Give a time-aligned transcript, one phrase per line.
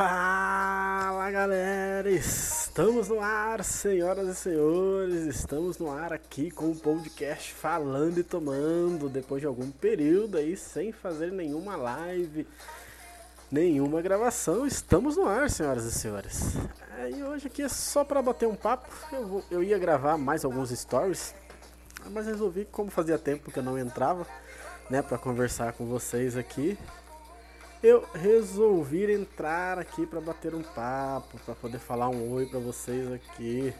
[0.00, 7.52] Fala galera, estamos no ar, senhoras e senhores, estamos no ar aqui com o podcast
[7.52, 9.10] falando e tomando.
[9.10, 12.48] Depois de algum período aí sem fazer nenhuma live,
[13.52, 16.54] nenhuma gravação, estamos no ar, senhoras e senhores.
[16.98, 20.16] É, e hoje aqui é só para bater um papo, eu, vou, eu ia gravar
[20.16, 21.34] mais alguns stories,
[22.10, 24.26] mas resolvi como fazia tempo que eu não entrava,
[24.88, 26.78] né, para conversar com vocês aqui,
[27.82, 33.10] eu resolvi entrar aqui para bater um papo, para poder falar um oi para vocês
[33.12, 33.72] aqui.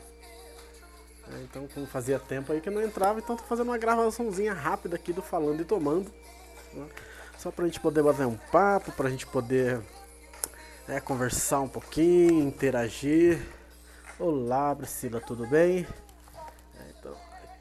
[1.29, 4.53] É, então, como fazia tempo aí que eu não entrava, então tô fazendo uma gravaçãozinha
[4.53, 6.11] rápida aqui do Falando e Tomando.
[6.73, 6.87] Né?
[7.39, 9.81] Só pra gente poder bater um papo, pra gente poder
[10.89, 13.41] é, conversar um pouquinho, interagir.
[14.19, 15.87] Olá, Priscila, tudo bem?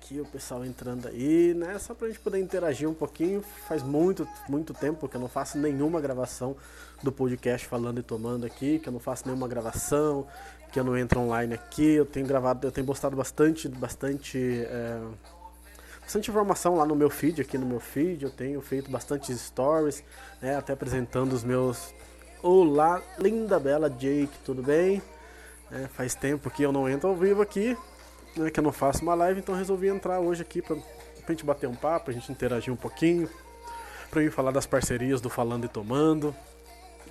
[0.10, 1.78] Aqui, o pessoal entrando aí, né?
[1.78, 3.44] Só pra gente poder interagir um pouquinho.
[3.68, 6.56] Faz muito, muito tempo que eu não faço nenhuma gravação
[7.04, 10.28] do podcast falando e tomando aqui, que eu não faço nenhuma gravação,
[10.72, 11.92] que eu não entro online aqui.
[11.92, 14.38] Eu tenho gravado, eu tenho postado bastante, bastante.
[14.66, 15.00] É,
[16.02, 18.24] bastante informação lá no meu feed, aqui no meu feed.
[18.24, 20.04] Eu tenho feito bastante stories,
[20.42, 20.56] né?
[20.56, 21.94] Até apresentando os meus.
[22.42, 25.04] Olá, linda, bela Jake, tudo bem?
[25.72, 27.78] É, faz tempo que eu não entro ao vivo aqui,
[28.36, 31.46] né, que eu não faço uma live, então resolvi entrar hoje aqui pra, pra gente
[31.46, 33.30] bater um papo, pra gente interagir um pouquinho,
[34.10, 36.36] pra eu falar das parcerias do Falando e Tomando.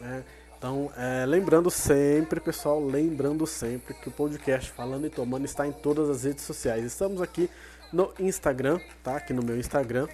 [0.00, 0.24] Né?
[0.56, 5.72] Então, é, lembrando sempre, pessoal, lembrando sempre que o podcast Falando e Tomando está em
[5.72, 6.84] todas as redes sociais.
[6.84, 7.48] Estamos aqui
[7.92, 9.16] no Instagram, tá?
[9.16, 10.08] Aqui no meu Instagram.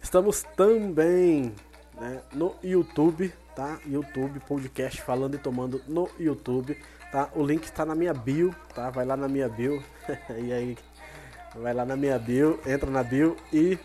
[0.00, 1.52] Estamos também
[2.00, 3.80] né, no YouTube, tá?
[3.84, 6.76] YouTube, podcast Falando e Tomando no YouTube
[7.10, 7.28] tá?
[7.34, 8.90] O link está na minha bio, tá?
[8.90, 9.82] Vai lá na minha bio.
[10.38, 10.78] e aí,
[11.54, 13.78] vai lá na minha bio, entra na bio e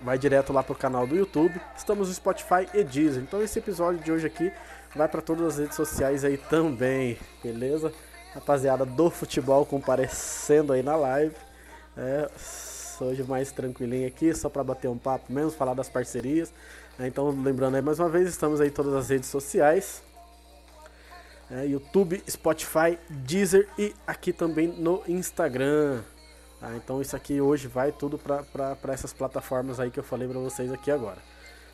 [0.00, 1.58] vai direto lá pro canal do YouTube.
[1.76, 3.22] Estamos no Spotify e Deezer.
[3.22, 4.52] Então esse episódio de hoje aqui
[4.94, 7.92] vai para todas as redes sociais aí também, beleza?
[8.34, 11.34] Rapaziada do futebol comparecendo aí na live.
[11.96, 12.28] É,
[13.00, 16.52] hoje mais tranquilinho aqui, só para bater um papo mesmo, falar das parcerias.
[16.98, 20.02] É, então, lembrando aí mais uma vez, estamos aí em todas as redes sociais
[21.50, 26.02] é, YouTube, Spotify, Deezer e aqui também no Instagram.
[26.60, 26.74] Tá?
[26.76, 30.72] Então isso aqui hoje vai tudo para essas plataformas aí que eu falei para vocês
[30.72, 31.18] aqui agora.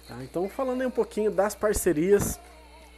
[0.08, 0.16] Tá?
[0.22, 2.40] Então falando aí um pouquinho das parcerias.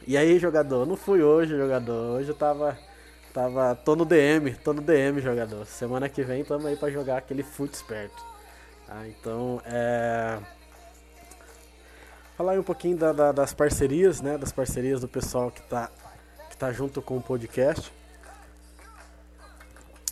[0.05, 2.77] E aí jogador, não fui hoje jogador, hoje eu tava,
[3.33, 5.65] tava, tô no DM, tô no DM jogador.
[5.65, 8.21] Semana que vem tamo aí para jogar aquele fute esperto.
[8.85, 9.07] Tá?
[9.07, 10.39] Então é
[12.35, 14.37] falar um pouquinho da, da, das parcerias, né?
[14.37, 15.89] Das parcerias do pessoal que está
[16.63, 17.91] tá junto com o podcast.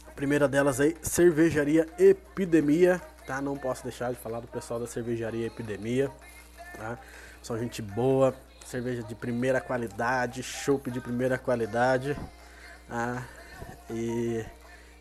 [0.06, 3.40] A primeira delas aí, Cervejaria Epidemia, tá?
[3.40, 6.12] Não posso deixar de falar do pessoal da Cervejaria Epidemia,
[6.76, 7.00] tá?
[7.42, 8.36] São gente boa,
[8.66, 12.18] cerveja de primeira qualidade, chopp de primeira qualidade,
[12.86, 13.26] tá?
[13.90, 14.46] E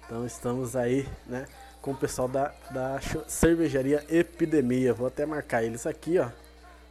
[0.07, 1.49] então estamos aí, né,
[1.83, 4.95] com o pessoal da, da Cervejaria Epidemia.
[4.95, 6.29] Vou até marcar eles aqui, ó.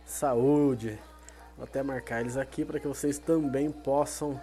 [0.05, 0.99] Saúde,
[1.59, 4.39] Vou até marcar eles aqui para que vocês também possam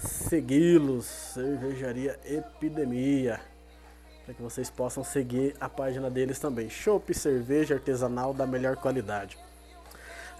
[0.00, 1.04] segui-los.
[1.04, 3.40] Cervejaria Epidemia.
[4.24, 6.68] Para que vocês possam seguir a página deles também.
[6.68, 9.38] Chopp cerveja artesanal da melhor qualidade.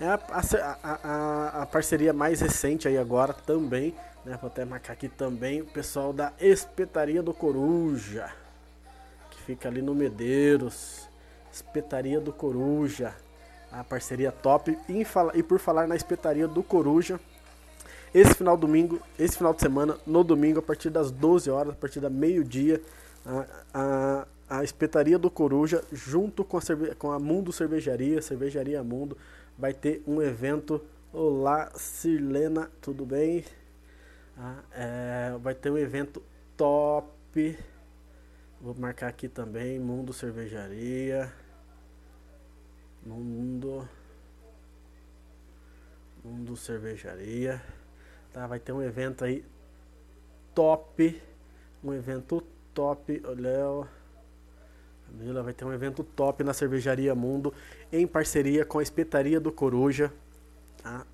[0.00, 3.94] É a, a, a, a, parceria mais recente aí agora também,
[4.24, 4.38] né?
[4.40, 8.32] Vou até marcar aqui também o pessoal da Espetaria do Coruja,
[9.30, 11.06] que fica ali no Medeiros.
[11.52, 13.14] Espetaria do Coruja
[13.72, 14.76] a parceria top.
[14.88, 17.20] E, e por falar na espetaria do Coruja,
[18.12, 21.76] esse final domingo, esse final de semana, no domingo, a partir das 12 horas, a
[21.76, 22.82] partir da meio-dia,
[23.24, 28.82] a, a, a, espetaria do Coruja, junto com a, cerve com a Mundo Cervejaria, Cervejaria
[28.82, 29.16] Mundo,
[29.56, 30.82] vai ter um evento.
[31.12, 33.44] Olá, Sirlena, tudo bem?
[34.36, 36.22] Ah, é, vai ter um evento
[36.56, 37.58] top.
[38.60, 41.32] Vou marcar aqui também, Mundo Cervejaria.
[43.04, 43.88] Mundo
[46.24, 47.62] Mundo Cervejaria.
[48.32, 49.44] Tá, vai ter um evento aí
[50.54, 51.20] top,
[51.82, 52.42] um evento
[52.72, 53.88] top, Léo.
[55.06, 57.52] Camila vai ter um evento top na Cervejaria Mundo
[57.92, 60.12] em parceria com a Espetaria do Coruja,
[60.82, 61.04] tá?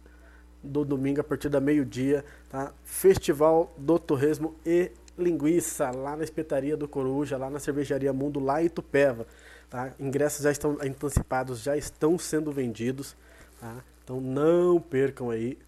[0.63, 2.75] Do domingo a partir da meio-dia, tá?
[2.85, 8.63] Festival do Torresmo e Linguiça lá na Espetaria do Coruja, lá na Cervejaria Mundo, lá
[8.63, 9.27] em Tupéva.
[9.71, 9.93] Tá?
[9.99, 13.17] Ingressos já estão antecipados, já estão sendo vendidos.
[13.59, 13.83] Tá?
[14.05, 15.59] Então não percam aí.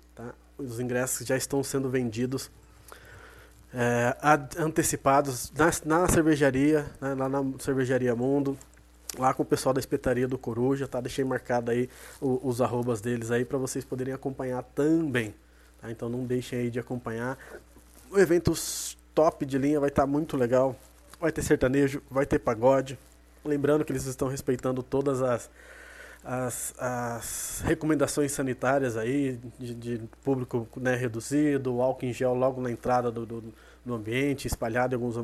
[0.58, 2.50] Os ingressos já estão sendo vendidos
[3.72, 4.16] é,
[4.58, 7.14] antecipados na, na cervejaria, né?
[7.14, 8.58] lá na cervejaria Mundo,
[9.16, 11.00] lá com o pessoal da espetaria do Coruja, tá?
[11.00, 11.88] Deixei marcado aí
[12.20, 15.34] o, os arrobas deles aí para vocês poderem acompanhar também,
[15.80, 15.90] Tá?
[15.90, 17.38] Então não deixem aí de acompanhar.
[18.10, 18.52] O evento
[19.14, 20.76] top de linha vai estar tá muito legal.
[21.20, 22.98] Vai ter sertanejo, vai ter pagode.
[23.44, 25.50] Lembrando que eles estão respeitando todas as,
[26.30, 32.70] as, as recomendações sanitárias aí, de, de público né, reduzido, álcool em gel logo na
[32.70, 33.44] entrada do, do,
[33.82, 35.16] do ambiente, espalhado em alguns,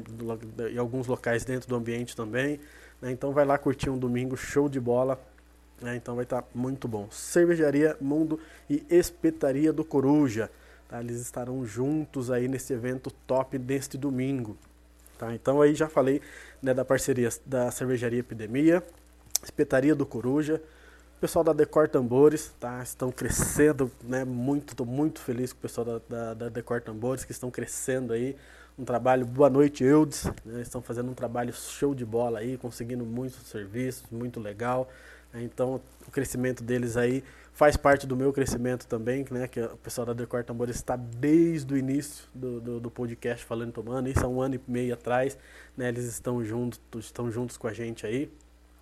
[0.72, 2.58] em alguns locais dentro do ambiente também.
[3.02, 3.12] Né?
[3.12, 5.20] Então vai lá curtir um domingo show de bola.
[5.78, 5.94] Né?
[5.94, 7.06] Então vai estar tá muito bom.
[7.10, 8.40] Cervejaria Mundo
[8.70, 10.50] e Espetaria do Coruja.
[10.88, 11.00] Tá?
[11.00, 14.56] Eles estarão juntos aí nesse evento top deste domingo.
[15.18, 15.34] Tá?
[15.34, 16.22] Então aí já falei
[16.62, 18.82] né, da parceria da Cervejaria Epidemia,
[19.42, 20.62] Espetaria do Coruja,
[21.24, 22.82] pessoal da Decor Tambores, tá?
[22.82, 24.26] Estão crescendo, né?
[24.26, 28.12] Muito, estou muito feliz com o pessoal da, da, da, Decor Tambores que estão crescendo
[28.12, 28.36] aí.
[28.78, 30.24] Um trabalho, boa noite, Eudes.
[30.44, 30.60] Né?
[30.60, 34.86] Estão fazendo um trabalho show de bola aí, conseguindo muitos serviços, muito legal.
[35.32, 37.24] Então, o crescimento deles aí
[37.54, 39.48] faz parte do meu crescimento também, né?
[39.48, 43.72] Que o pessoal da Decor Tambores está desde o início do, do, do, podcast falando
[43.72, 44.10] tomando.
[44.10, 45.38] Isso há um ano e meio atrás,
[45.74, 45.88] né?
[45.88, 48.30] Eles estão juntos, estão juntos com a gente aí.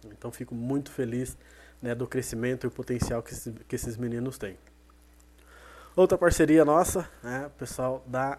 [0.07, 1.39] Então, fico muito feliz
[1.83, 4.57] né, do crescimento e potencial que, esse, que esses meninos têm.
[5.97, 8.39] Outra parceria nossa, né, pessoal da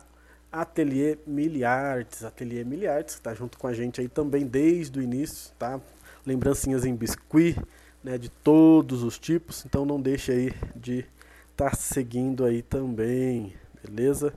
[0.51, 5.79] Atelier Miliartes, Atelier Miliartes, está junto com a gente aí também desde o início, tá?
[6.25, 7.59] Lembrancinhas em biscuit,
[8.03, 11.05] né, de todos os tipos, então não deixe aí de
[11.51, 13.53] estar tá seguindo aí também,
[13.83, 14.33] beleza?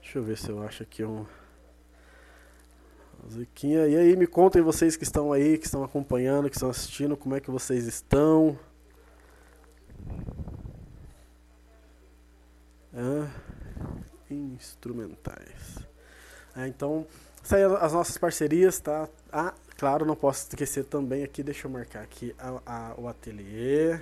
[0.00, 1.26] Deixa eu ver se eu acho aqui um
[3.26, 3.88] Musiquinha.
[3.88, 7.34] E aí, me contem vocês que estão aí, que estão acompanhando, que estão assistindo, como
[7.34, 8.56] é que vocês estão.
[12.94, 13.28] Ah,
[14.30, 15.78] instrumentais.
[16.56, 17.04] É, então,
[17.50, 19.08] aí as nossas parcerias, tá?
[19.32, 24.00] Ah, claro, não posso esquecer também aqui, deixa eu marcar aqui a, a, o ateliê.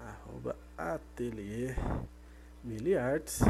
[0.00, 1.74] Arroba ateliê
[2.64, 3.40] Miliartes.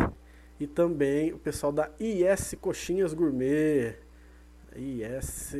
[0.60, 4.07] E também o pessoal da IS Coxinhas Gourmet.
[4.76, 5.54] IS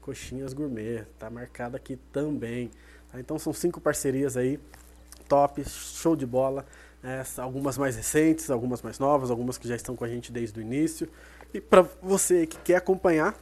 [0.00, 2.70] Coxinhas Gourmet, tá marcado aqui também.
[3.10, 3.20] Tá?
[3.20, 4.58] Então são cinco parcerias aí,
[5.28, 6.66] top, show de bola.
[7.02, 7.24] Né?
[7.38, 10.62] Algumas mais recentes, algumas mais novas, algumas que já estão com a gente desde o
[10.62, 11.08] início.
[11.54, 13.34] E para você que quer acompanhar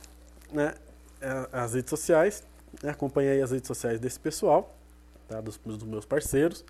[0.53, 0.75] né,
[1.21, 2.43] é, as redes sociais,
[2.83, 2.95] né,
[3.43, 4.77] as redes sociais desse pessoal,
[5.29, 6.65] tá, dos, dos meus parceiros.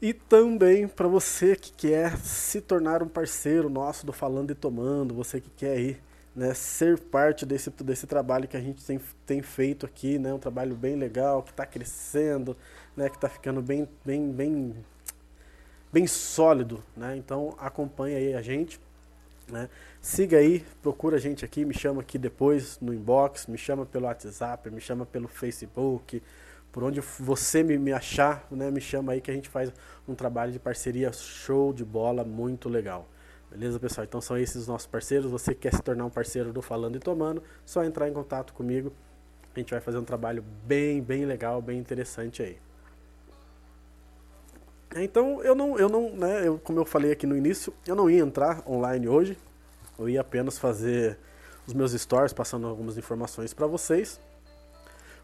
[0.00, 5.14] E também para você que quer se tornar um parceiro nosso do Falando e Tomando,
[5.14, 6.02] você que quer ir
[6.34, 10.38] né, ser parte desse, desse trabalho que a gente tem, tem feito aqui, né, um
[10.38, 12.56] trabalho bem legal, que está crescendo,
[12.96, 14.74] né, que está ficando bem, bem, bem,
[15.92, 16.82] bem sólido.
[16.96, 17.16] Né?
[17.16, 18.80] Então acompanhe aí a gente.
[19.48, 19.68] Né?
[20.00, 24.06] Siga aí, procura a gente aqui, me chama aqui depois no inbox, me chama pelo
[24.06, 26.22] WhatsApp, me chama pelo Facebook,
[26.70, 29.70] por onde você me, me achar, né, me chama aí que a gente faz
[30.08, 33.06] um trabalho de parceria show de bola muito legal.
[33.52, 34.06] Beleza, pessoal?
[34.06, 35.30] Então são esses os nossos parceiros.
[35.30, 38.90] Você quer se tornar um parceiro do Falando e Tomando, só entrar em contato comigo.
[39.54, 42.58] A gente vai fazer um trabalho bem, bem legal, bem interessante aí.
[44.96, 48.08] Então, eu não, eu não, né, eu, como eu falei aqui no início, eu não
[48.08, 49.36] ia entrar online hoje.
[49.98, 51.18] Eu ia apenas fazer
[51.66, 54.18] os meus stories, passando algumas informações para vocês,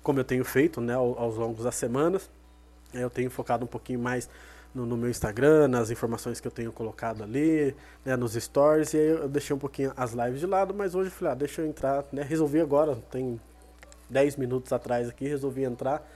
[0.03, 2.31] como eu tenho feito, né, aos longos das semanas.
[2.93, 4.29] Eu tenho focado um pouquinho mais
[4.75, 8.99] no, no, meu Instagram, nas informações que eu tenho colocado ali, né, nos stories, e
[8.99, 11.63] aí eu deixei um pouquinho as lives de lado, mas hoje eu falei, ah, deixa
[11.63, 13.41] eu entrar, né, resolvi agora, tem
[14.11, 16.07] 10 minutos atrás aqui, resolvi entrar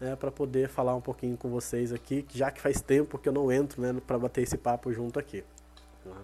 [0.00, 3.32] né, para poder falar um pouquinho com vocês aqui, já que faz tempo que eu
[3.32, 5.44] não entro né, para bater esse papo junto aqui.
[6.04, 6.16] Tá?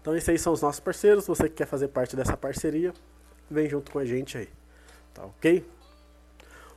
[0.00, 2.92] Então esses aí são os nossos parceiros, você que quer fazer parte dessa parceria,
[3.50, 4.48] vem junto com a gente aí,
[5.12, 5.64] tá ok?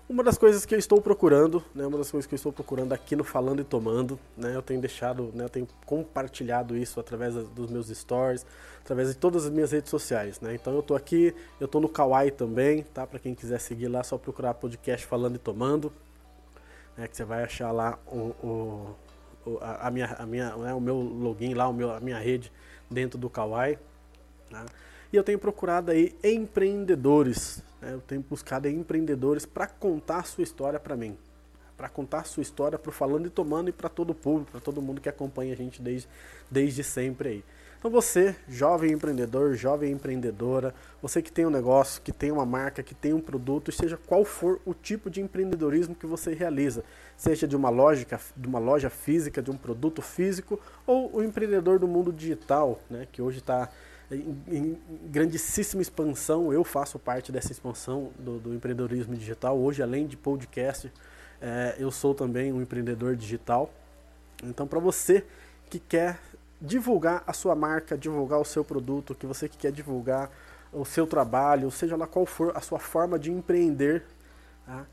[0.10, 2.94] Uma das coisas que eu estou procurando, né, uma das coisas que eu estou procurando
[2.94, 7.36] aqui no Falando e Tomando, né, eu tenho deixado, né, eu tenho compartilhado isso através
[7.36, 8.44] dos meus stories,
[8.82, 10.56] através de todas as minhas redes sociais, né.
[10.56, 13.06] Então eu estou aqui, eu estou no Kawaii também, tá?
[13.06, 15.94] Para quem quiser seguir lá, só procurar podcast Falando e Tomando,
[16.98, 18.34] né, que você vai achar lá o,
[19.46, 22.52] o a, minha, a minha, né, o meu login lá, o meu, a minha rede
[22.90, 23.78] dentro do Kawaii.
[24.50, 24.66] Tá?
[25.14, 27.94] E eu tenho procurado aí empreendedores, né?
[27.94, 31.18] Eu tenho buscado empreendedores para contar sua história para mim.
[31.78, 34.60] Para contar sua história para o Falando e Tomando e para todo o público, para
[34.60, 36.08] todo mundo que acompanha a gente desde,
[36.52, 37.44] desde sempre aí.
[37.80, 42.84] Então você, jovem empreendedor, jovem empreendedora, você que tem um negócio, que tem uma marca,
[42.84, 46.84] que tem um produto, seja qual for o tipo de empreendedorismo que você realiza,
[47.16, 48.06] seja de uma loja,
[48.36, 53.08] de uma loja física, de um produto físico, ou o empreendedor do mundo digital, né,
[53.10, 53.70] que hoje está
[54.12, 56.52] em, grandíssima expansão.
[56.52, 59.58] Eu faço parte dessa expansão do, do empreendedorismo digital.
[59.58, 60.92] Hoje, além de podcast,
[61.42, 63.72] é, eu sou também um empreendedor digital.
[64.44, 65.26] Então, para você
[65.70, 66.20] que quer
[66.62, 70.30] divulgar a sua marca, divulgar o seu produto, que você que quer divulgar
[70.74, 74.04] o seu trabalho, seja lá qual for a sua forma de empreender,
[74.66, 74.86] tá?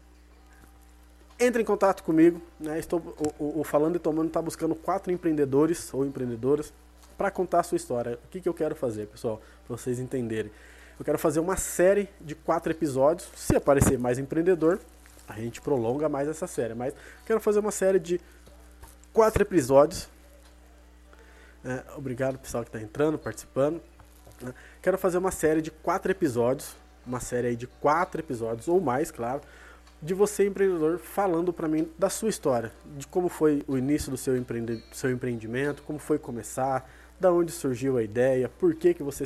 [1.38, 2.40] entre em contato comigo.
[2.58, 2.78] Né?
[2.78, 3.00] Estou,
[3.38, 6.72] o, o, o Falando e Tomando está buscando quatro empreendedores ou empreendedoras
[7.16, 8.18] para contar a sua história.
[8.24, 10.50] O que, que eu quero fazer, pessoal, para vocês entenderem?
[10.98, 13.28] Eu quero fazer uma série de quatro episódios.
[13.36, 14.80] Se aparecer mais empreendedor,
[15.28, 16.74] a gente prolonga mais essa série.
[16.74, 16.94] Mas
[17.26, 18.20] quero fazer uma série de
[19.12, 20.08] quatro episódios.
[21.64, 23.82] É, obrigado pessoal que está entrando, participando.
[24.40, 24.54] Né?
[24.80, 29.10] Quero fazer uma série de quatro episódios, uma série aí de quatro episódios ou mais,
[29.10, 29.40] claro,
[30.00, 34.16] de você empreendedor falando para mim da sua história, de como foi o início do
[34.16, 39.02] seu, empreende seu empreendimento, como foi começar, da onde surgiu a ideia, por que, que
[39.02, 39.24] você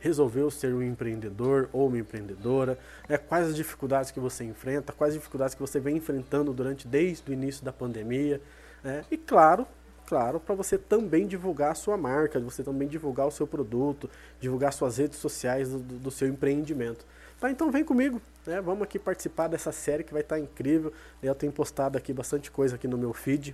[0.00, 3.16] resolveu ser um empreendedor ou uma empreendedora, né?
[3.16, 7.30] quais as dificuldades que você enfrenta, quais as dificuldades que você vem enfrentando durante desde
[7.30, 8.40] o início da pandemia,
[8.84, 9.04] né?
[9.10, 9.66] e claro,
[10.06, 14.72] claro, para você também divulgar a sua marca, você também divulgar o seu produto, divulgar
[14.72, 17.06] suas redes sociais do, do seu empreendimento.
[17.42, 18.60] Tá, então vem comigo, né?
[18.60, 20.92] Vamos aqui participar dessa série que vai estar tá incrível.
[21.20, 23.52] Eu tenho postado aqui bastante coisa aqui no meu feed,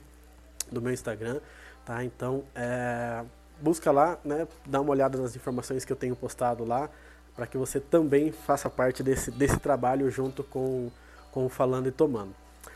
[0.71, 1.41] do meu Instagram,
[1.87, 2.05] tá?
[2.05, 3.25] Então, é,
[3.61, 4.47] busca lá, né?
[4.67, 6.89] Dá uma olhada nas informações que eu tenho postado lá,
[7.35, 10.91] para que você também faça parte desse, desse trabalho junto com,
[11.31, 12.35] com o Falando e Tomando.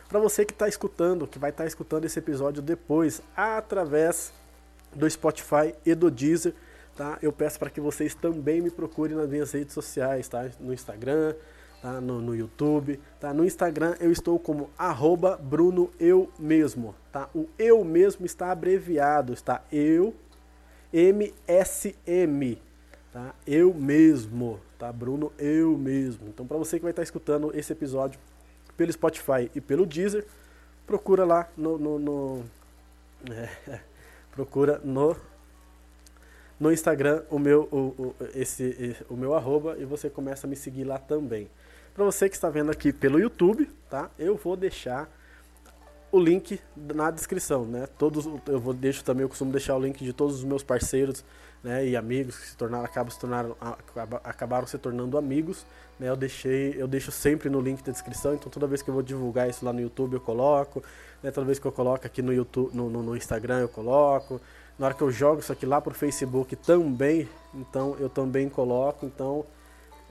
[0.08, 4.32] Para você que está escutando, que vai estar tá escutando esse episódio depois, através
[4.94, 6.54] do Spotify e do Deezer,
[6.94, 7.18] tá?
[7.22, 10.50] Eu peço para que vocês também me procurem nas minhas redes sociais, tá?
[10.60, 11.34] No Instagram,
[11.80, 12.00] tá?
[12.00, 13.32] no, no YouTube, tá?
[13.32, 17.28] No Instagram eu estou como arroba Bruno Eu Mesmo, tá?
[17.34, 20.14] O Eu Mesmo está abreviado, está Eu
[20.92, 22.58] MSM,
[23.12, 23.34] tá?
[23.46, 24.92] Eu Mesmo, tá?
[24.92, 26.28] Bruno Eu Mesmo.
[26.28, 28.20] Então para você que vai estar tá escutando esse episódio
[28.76, 30.26] pelo Spotify e pelo Deezer,
[30.86, 32.44] procura lá no, no, no
[33.30, 33.80] é,
[34.30, 35.16] procura no
[36.60, 40.56] no Instagram o meu o, o, esse o meu arroba e você começa a me
[40.56, 41.50] seguir lá também.
[41.94, 44.10] Para você que está vendo aqui pelo YouTube, tá?
[44.18, 45.10] Eu vou deixar
[46.12, 47.88] o link na descrição, né?
[47.98, 51.24] Todos eu vou deixo também eu costumo deixar o link de todos os meus parceiros,
[51.64, 53.56] né, e amigos que se tornaram acabam se tornaram
[54.22, 55.64] acabaram se tornando amigos,
[55.98, 56.10] né?
[56.10, 59.02] Eu deixei eu deixo sempre no link da descrição, então toda vez que eu vou
[59.02, 60.82] divulgar isso lá no YouTube eu coloco,
[61.22, 61.30] né?
[61.30, 64.38] Toda vez que eu coloco aqui no YouTube, no, no, no Instagram eu coloco,
[64.78, 69.06] na hora que eu jogo isso aqui lá pro Facebook também, então eu também coloco,
[69.06, 69.46] então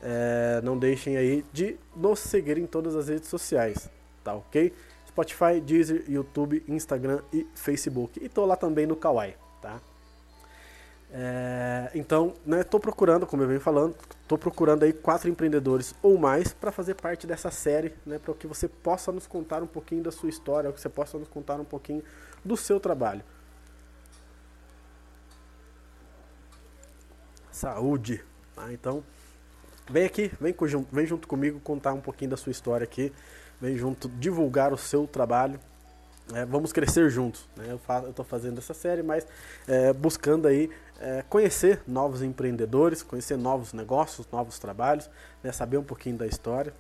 [0.01, 3.88] é, não deixem aí de nos seguir em todas as redes sociais,
[4.24, 4.74] tá ok?
[5.12, 8.24] Spotify, Deezer, YouTube, Instagram e Facebook.
[8.24, 9.80] E tô lá também no Kawaii, tá?
[11.13, 13.94] É, então, né, tô procurando, como eu venho falando,
[14.30, 18.48] tô procurando aí quatro empreendedores ou mais para fazer parte dessa série, né, para que
[18.48, 21.65] você possa nos contar um pouquinho da sua história, que você possa nos contar um
[21.65, 22.01] pouquinho
[22.46, 23.24] do seu trabalho.
[27.51, 28.24] Saúde,
[28.56, 28.72] tá?
[28.72, 29.03] Então,
[29.89, 30.56] vem aqui, vem,
[30.89, 33.12] vem junto comigo contar um pouquinho da sua história aqui
[33.62, 35.60] vem junto divulgar o seu trabalho.
[36.34, 37.48] É, vamos crescer juntos.
[37.56, 37.68] Né?
[37.70, 39.25] Eu estou fazendo essa série, mas
[39.68, 45.10] é, buscando aí é, conhecer novos empreendedores, conhecer novos negócios, novos trabalhos,
[45.44, 45.51] né?
[45.51, 46.74] saber um pouquinho da história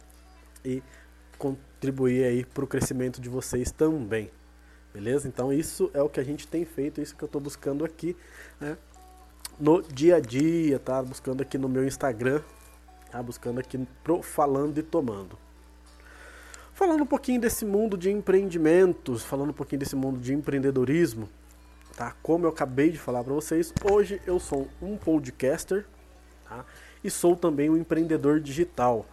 [0.65, 0.81] e
[1.37, 4.31] contribuir aí para o crescimento de vocês também.
[4.93, 5.27] Beleza?
[5.27, 8.15] Então isso é o que a gente tem feito, isso que eu estou buscando aqui
[8.59, 8.77] né?
[9.59, 11.01] no dia a dia, tá?
[11.01, 12.41] Buscando aqui no meu Instagram,
[13.09, 13.23] tá?
[13.23, 15.37] Buscando aqui pro Falando e Tomando.
[16.81, 21.29] Falando um pouquinho desse mundo de empreendimentos, falando um pouquinho desse mundo de empreendedorismo,
[21.95, 22.15] tá?
[22.23, 25.85] Como eu acabei de falar para vocês, hoje eu sou um podcaster,
[26.49, 26.65] tá?
[27.03, 29.05] E sou também um empreendedor digital.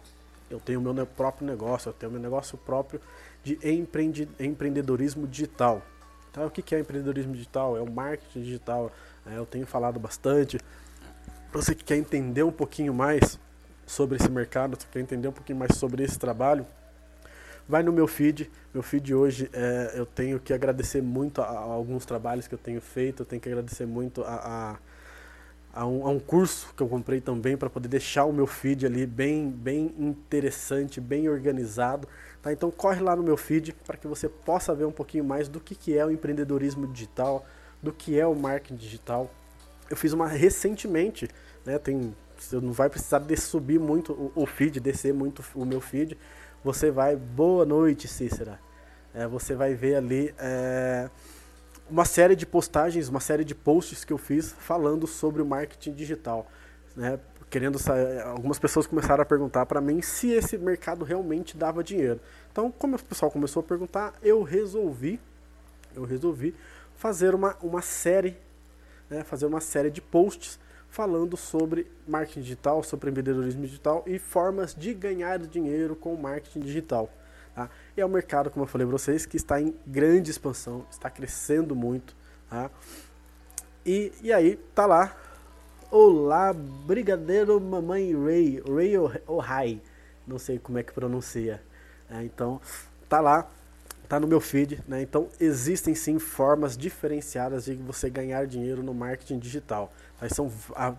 [0.49, 2.99] Eu tenho meu próprio negócio, eu tenho meu negócio próprio
[3.43, 5.83] de empreende, empreendedorismo digital.
[6.33, 6.47] Tá?
[6.47, 7.77] O que é empreendedorismo digital?
[7.77, 8.91] É o marketing digital.
[9.27, 10.59] É, eu tenho falado bastante.
[11.53, 13.37] Você que quer entender um pouquinho mais
[13.85, 16.65] sobre esse mercado, você quer entender um pouquinho mais sobre esse trabalho,
[17.69, 18.49] vai no meu feed.
[18.73, 22.57] Meu feed hoje é, eu tenho que agradecer muito a, a, alguns trabalhos que eu
[22.57, 24.79] tenho feito, eu tenho que agradecer muito a,
[25.73, 28.87] a, a um, um, curso que eu comprei também para poder deixar o meu feed
[28.87, 32.07] ali bem, bem interessante, bem organizado.
[32.41, 32.51] Tá?
[32.51, 35.59] Então corre lá no meu feed para que você possa ver um pouquinho mais do
[35.59, 37.45] que, que é o empreendedorismo digital,
[37.83, 39.29] do que é o marketing digital.
[39.87, 41.29] Eu fiz uma recentemente,
[41.63, 41.77] né?
[41.77, 45.81] Tem, você não vai precisar de subir muito o, o feed, descer muito o meu
[45.81, 46.17] feed
[46.63, 47.15] você vai.
[47.15, 48.59] Boa noite, Cícera.
[49.13, 51.09] É, você vai ver ali é,
[51.89, 55.93] uma série de postagens, uma série de posts que eu fiz falando sobre o marketing
[55.93, 56.47] digital.
[56.95, 57.19] Né?
[57.49, 57.79] Querendo
[58.25, 62.19] algumas pessoas começaram a perguntar para mim se esse mercado realmente dava dinheiro.
[62.51, 65.19] Então, como o pessoal começou a perguntar, eu resolvi,
[65.95, 66.55] eu resolvi
[66.95, 68.37] fazer uma, uma série
[69.09, 74.73] né, fazer uma série de posts falando sobre marketing digital, sobre empreendedorismo digital e formas
[74.73, 77.09] de ganhar dinheiro com marketing digital.
[77.55, 77.69] Tá?
[77.95, 81.09] E é um mercado, como eu falei para vocês, que está em grande expansão, está
[81.09, 82.15] crescendo muito.
[82.49, 82.71] Tá?
[83.85, 85.15] E, e aí, tá lá.
[85.91, 88.93] Olá, Brigadeiro Mamãe Ray, Ray
[89.25, 89.81] Ohai,
[90.27, 91.63] não sei como é que pronuncia.
[92.07, 92.61] É, então,
[93.07, 93.49] tá lá,
[94.07, 95.01] tá no meu feed, né?
[95.01, 99.91] Então, existem sim formas diferenciadas de você ganhar dinheiro no marketing digital.
[100.21, 100.51] Aí são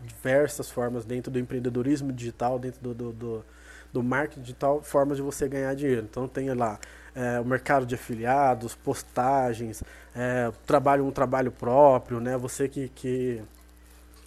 [0.03, 3.45] diversas formas dentro do empreendedorismo digital, dentro do, do, do,
[3.93, 6.07] do marketing digital, formas de você ganhar dinheiro.
[6.11, 6.79] Então tem lá
[7.15, 9.83] é, o mercado de afiliados, postagens,
[10.15, 12.37] é, trabalho um trabalho próprio, né?
[12.37, 13.43] Você que, que,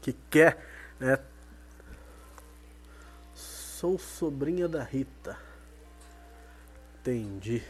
[0.02, 0.58] que quer,
[1.00, 1.18] né?
[3.34, 5.38] Sou sobrinha da Rita.
[7.02, 7.62] Entendi.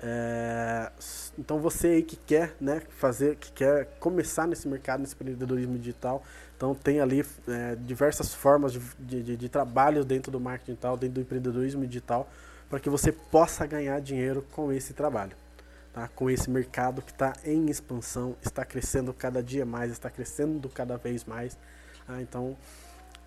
[0.00, 0.92] É,
[1.36, 6.22] então você aí que quer né, fazer, que quer começar nesse mercado, nesse empreendedorismo digital,
[6.56, 11.14] então tem ali é, diversas formas de, de, de, trabalho dentro do marketing digital, dentro
[11.16, 12.28] do empreendedorismo digital,
[12.70, 15.36] para que você possa ganhar dinheiro com esse trabalho,
[15.92, 16.06] tá?
[16.08, 20.96] com esse mercado que está em expansão, está crescendo cada dia mais, está crescendo cada
[20.96, 21.58] vez mais.
[22.06, 22.22] Tá?
[22.22, 22.56] Então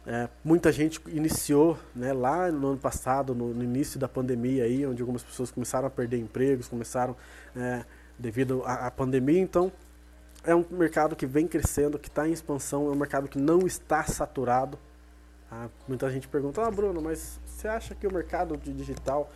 [0.05, 4.85] é, muita gente iniciou né, lá no ano passado, no, no, início da pandemia, aí,
[4.85, 7.15] onde algumas pessoas começaram a perder empregos, começaram
[7.55, 7.85] é,
[8.17, 9.39] devido à, à, pandemia.
[9.39, 9.71] Então,
[10.43, 13.59] é um mercado que vem crescendo, que está em expansão, é um mercado que não
[13.67, 14.79] está saturado.
[15.47, 15.69] Tá?
[15.87, 19.29] Muita gente pergunta, ah, Bruno, mas você acha que o mercado de digital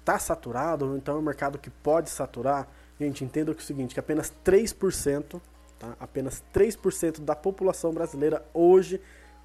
[0.00, 0.84] está saturado?
[0.84, 2.66] Ou então é um mercado que pode saturar?
[2.98, 5.40] Gente, entenda que é o seguinte, que apenas 3%,
[5.78, 5.96] tá?
[6.00, 9.00] apenas 3% da população brasileira hoje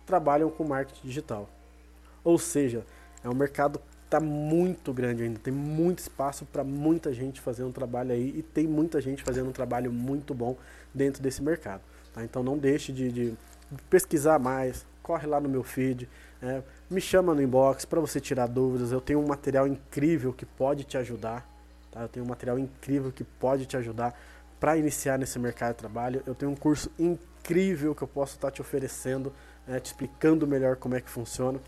[0.08, 1.48] trabalham com marketing digital.
[2.24, 2.84] Ou seja,
[3.24, 7.64] é um mercado que está muito grande ainda, tem muito espaço para muita gente fazer
[7.64, 10.56] um trabalho aí e tem muita gente fazendo um trabalho muito bom
[10.94, 11.82] dentro desse mercado.
[12.14, 12.24] Tá?
[12.24, 13.34] Então não deixe de, de,
[13.90, 16.10] pesquisar mais, corre lá no meu feed,
[16.42, 18.92] é, me chama no inbox para você tirar dúvidas.
[18.92, 21.46] Eu tenho um material incrível que pode te ajudar.
[21.92, 22.02] Tá?
[22.02, 24.18] Eu tenho um material incrível que pode te ajudar
[24.60, 26.24] para iniciar nesse mercado de trabalho.
[26.26, 29.34] Eu tenho um curso incrível que eu posso estar tá te oferecendo
[29.68, 31.60] né, te explicando melhor como é que funciona,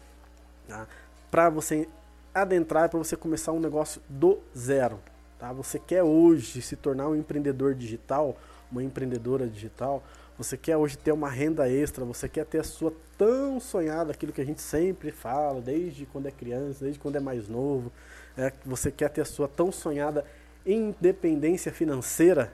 [0.67, 0.88] tá?
[1.29, 1.88] para você
[2.33, 4.99] adentrar, para você começar um negócio do zero.
[5.38, 5.51] Tá?
[5.53, 8.38] Você quer hoje se tornar um empreendedor digital,
[8.71, 10.03] uma empreendedora digital,
[10.38, 14.31] você quer hoje ter uma renda extra, você quer ter a sua tão sonhada, aquilo
[14.31, 17.91] que a gente sempre fala, desde quando é criança, desde quando é mais novo,
[18.38, 20.23] é, você quer ter a sua tão sonhada
[20.65, 22.53] independência financeira.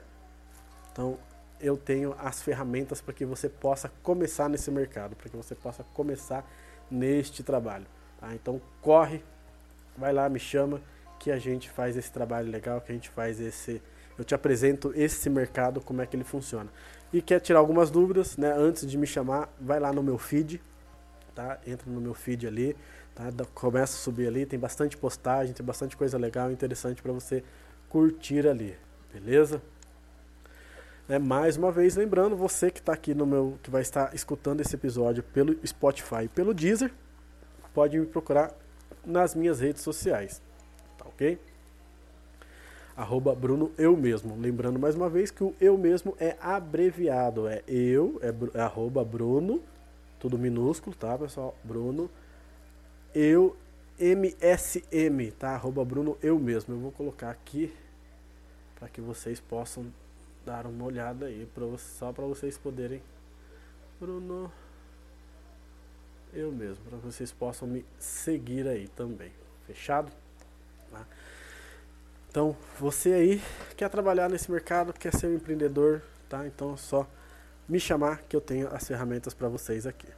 [0.90, 1.16] Então,
[1.60, 5.84] eu tenho as ferramentas para que você possa começar nesse mercado, para que você possa
[5.94, 6.48] começar
[6.90, 7.86] neste trabalho.
[8.20, 8.34] Tá?
[8.34, 9.22] Então corre,
[9.96, 10.80] vai lá, me chama,
[11.18, 13.82] que a gente faz esse trabalho legal, que a gente faz esse.
[14.18, 16.70] Eu te apresento esse mercado, como é que ele funciona.
[17.12, 18.50] E quer tirar algumas dúvidas, né?
[18.52, 20.60] Antes de me chamar, vai lá no meu feed,
[21.34, 21.58] tá?
[21.66, 22.76] Entra no meu feed ali,
[23.14, 23.24] tá?
[23.54, 27.44] Começa a subir ali, tem bastante postagem, tem bastante coisa legal, interessante para você
[27.88, 28.76] curtir ali,
[29.12, 29.62] beleza?
[31.08, 31.18] Né?
[31.18, 34.74] Mais uma vez, lembrando, você que está aqui no meu, que vai estar escutando esse
[34.74, 36.92] episódio pelo Spotify e pelo Deezer,
[37.72, 38.52] pode me procurar
[39.04, 40.42] nas minhas redes sociais,
[40.98, 41.38] tá ok?
[42.96, 44.36] Arroba Bruno Eu Mesmo.
[44.40, 49.04] Lembrando mais uma vez que o Eu Mesmo é abreviado, é eu, é, é arroba
[49.04, 49.62] Bruno,
[50.18, 51.54] tudo minúsculo, tá pessoal?
[51.62, 52.10] Bruno,
[53.14, 53.54] eu,
[53.98, 55.50] MSM, tá?
[55.50, 56.74] Arroba Bruno Eu Mesmo.
[56.74, 57.72] Eu vou colocar aqui
[58.78, 59.86] para que vocês possam
[60.46, 63.02] dar uma olhada aí, pra, só para vocês poderem.
[64.00, 64.50] Bruno.
[66.32, 69.32] Eu mesmo, para vocês possam me seguir aí também.
[69.66, 70.12] Fechado?
[70.90, 71.04] Tá?
[72.30, 73.42] Então, você aí
[73.76, 76.46] quer trabalhar nesse mercado, quer ser um empreendedor, tá?
[76.46, 77.08] Então é só
[77.68, 80.08] me chamar que eu tenho as ferramentas para vocês aqui.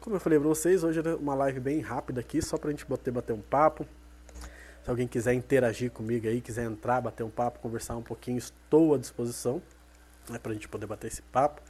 [0.00, 2.70] Como eu falei para vocês, hoje é uma live bem rápida aqui, só para a
[2.70, 3.84] gente bater, bater um papo.
[4.86, 8.94] Se alguém quiser interagir comigo aí, quiser entrar, bater um papo, conversar um pouquinho, estou
[8.94, 9.60] à disposição
[10.30, 11.60] né, para a gente poder bater esse papo.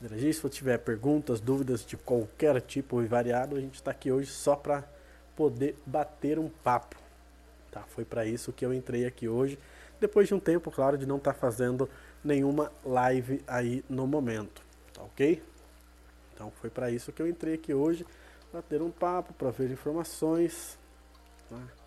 [0.00, 0.34] Interagir.
[0.34, 4.56] Se tiver perguntas, dúvidas de qualquer tipo e variado, a gente está aqui hoje só
[4.56, 4.88] para
[5.36, 6.96] poder bater um papo.
[7.70, 7.82] Tá?
[7.88, 9.58] Foi para isso que eu entrei aqui hoje.
[10.00, 11.90] Depois de um tempo, claro, de não estar tá fazendo
[12.24, 14.62] nenhuma live aí no momento.
[14.94, 15.42] Tá ok?
[16.32, 18.06] Então foi para isso que eu entrei aqui hoje,
[18.50, 20.78] bater um papo, para ver informações.
[21.50, 21.81] Tá?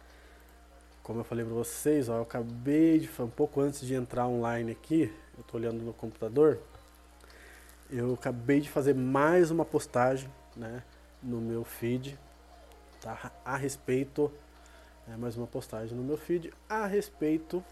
[1.05, 4.71] Como eu falei para vocês, ó, eu acabei de, um pouco antes de entrar online
[4.71, 6.57] aqui, eu estou olhando no computador,
[7.91, 10.81] eu acabei de fazer mais uma postagem, né,
[11.21, 12.17] no meu feed,
[12.99, 14.33] tá, a respeito,
[15.07, 17.63] é, mais uma postagem no meu feed a respeito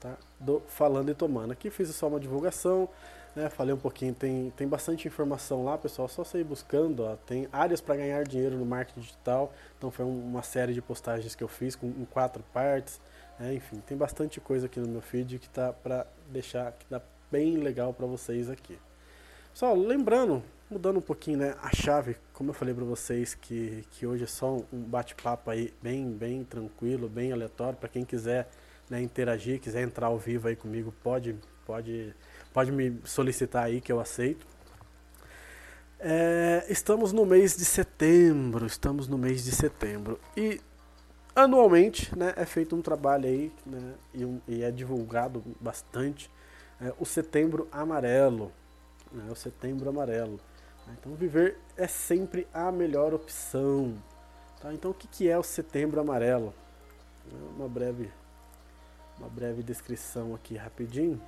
[0.00, 0.16] tá?
[0.40, 1.52] do Falando e Tomando.
[1.52, 2.88] Aqui fiz só uma divulgação,
[3.34, 3.48] né?
[3.48, 7.04] falei um pouquinho, tem, tem bastante informação lá, pessoal, só sair buscando.
[7.04, 7.16] Ó.
[7.16, 11.42] Tem áreas para ganhar dinheiro no marketing digital, então foi uma série de postagens que
[11.42, 13.00] eu fiz com, quatro partes.
[13.40, 17.00] É, enfim, tem bastante coisa aqui no meu feed que tá para deixar que dá
[17.30, 18.78] bem legal para vocês aqui.
[19.52, 24.06] Só lembrando, mudando um pouquinho, né, a chave, como eu falei para vocês que, que
[24.06, 28.48] hoje é só um bate-papo aí bem bem tranquilo, bem aleatório para quem quiser
[28.88, 32.14] né, interagir, quiser entrar ao vivo aí comigo, pode pode
[32.54, 34.46] pode me solicitar aí que eu aceito.
[35.98, 40.60] É, estamos no mês de setembro, estamos no mês de setembro e
[41.34, 46.30] anualmente né, é feito um trabalho aí né, e, um, e é divulgado bastante
[46.80, 48.52] é, o setembro amarelo.
[49.10, 50.38] Né, o setembro amarelo.
[50.92, 53.94] Então viver é sempre a melhor opção.
[54.60, 54.72] Tá?
[54.72, 56.54] Então o que, que é o setembro amarelo?
[57.56, 58.12] Uma breve,
[59.18, 61.20] uma breve descrição aqui rapidinho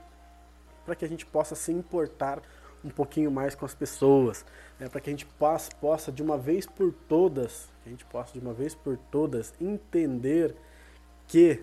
[0.87, 2.41] para que a gente possa se importar
[2.85, 4.45] um pouquinho mais com as pessoas,
[4.79, 4.89] né?
[4.89, 8.39] para que a gente possa, possa de uma vez por todas, a gente possa de
[8.39, 10.55] uma vez por todas entender
[11.27, 11.63] que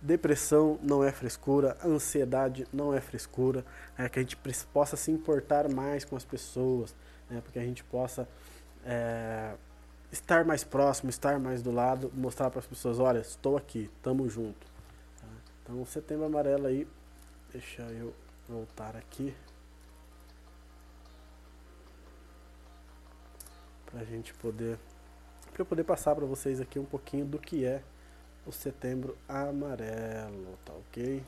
[0.00, 3.64] depressão não é frescura, ansiedade não é frescura,
[3.98, 4.36] é que a gente
[4.72, 6.94] possa se importar mais com as pessoas,
[7.28, 7.40] né?
[7.40, 8.28] para que a gente possa
[8.84, 9.54] é,
[10.12, 14.28] estar mais próximo, estar mais do lado, mostrar para as pessoas, olha, estou aqui, tamo
[14.28, 14.66] junto.
[15.20, 15.26] Tá?
[15.62, 16.86] Então, setembro amarelo aí,
[17.52, 18.14] deixa eu
[18.48, 19.34] voltar aqui.
[23.92, 24.78] para a gente poder
[25.52, 27.82] para eu poder passar para vocês aqui um pouquinho do que é
[28.46, 31.22] o setembro amarelo, tá ok?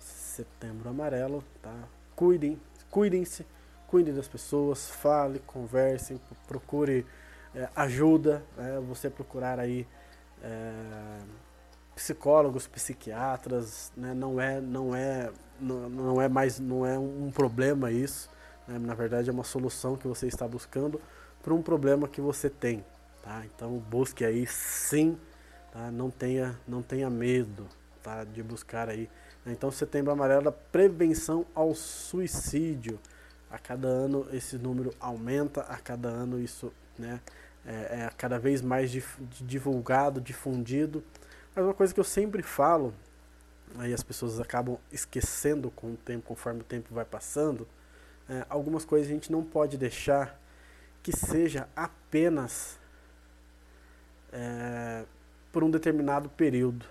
[0.00, 1.88] Setembro amarelo, tá?
[2.16, 3.46] Cuidem, cuidem-se,
[3.86, 7.06] cuidem das pessoas, fale, conversem, procure
[7.54, 9.86] é, ajuda, é, você procurar aí
[10.42, 11.20] é,
[11.98, 14.14] psicólogos, psiquiatras, né?
[14.14, 18.30] Não é, não é, não, não é mais, não é um problema isso.
[18.68, 18.78] Né?
[18.78, 21.00] Na verdade é uma solução que você está buscando
[21.42, 22.84] para um problema que você tem,
[23.20, 23.42] tá?
[23.44, 25.18] Então busque aí sim,
[25.72, 25.90] tá?
[25.90, 27.66] Não tenha, não tenha medo,
[28.00, 28.22] tá?
[28.22, 29.10] De buscar aí.
[29.44, 33.00] Então Setembro Amarelo, prevenção ao suicídio.
[33.50, 37.20] A cada ano esse número aumenta, a cada ano isso, né?
[37.66, 37.72] É,
[38.04, 38.88] é cada vez mais
[39.40, 41.02] divulgado, difundido.
[41.58, 42.94] Mas uma coisa que eu sempre falo,
[43.78, 47.66] aí as pessoas acabam esquecendo com o tempo, conforme o tempo vai passando,
[48.28, 50.40] é, algumas coisas a gente não pode deixar
[51.02, 52.78] que seja apenas
[54.32, 55.04] é,
[55.50, 56.86] por um determinado período.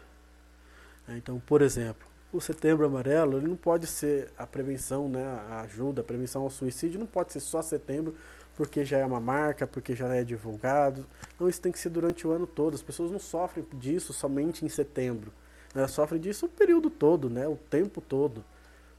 [1.07, 6.01] Então, por exemplo, o setembro amarelo ele não pode ser a prevenção, né, a ajuda,
[6.01, 8.17] a prevenção ao suicídio, não pode ser só setembro,
[8.57, 11.05] porque já é uma marca, porque já é divulgado.
[11.39, 12.73] Não, isso tem que ser durante o ano todo.
[12.73, 15.31] As pessoas não sofrem disso somente em setembro.
[15.75, 18.43] Elas sofrem disso o período todo, né, o tempo todo.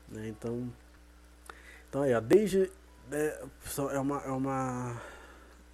[0.08, 0.28] Né?
[0.28, 0.72] Então,
[1.88, 2.70] então aí, ó, desde
[3.10, 3.42] é,
[3.92, 5.02] é, uma, é uma.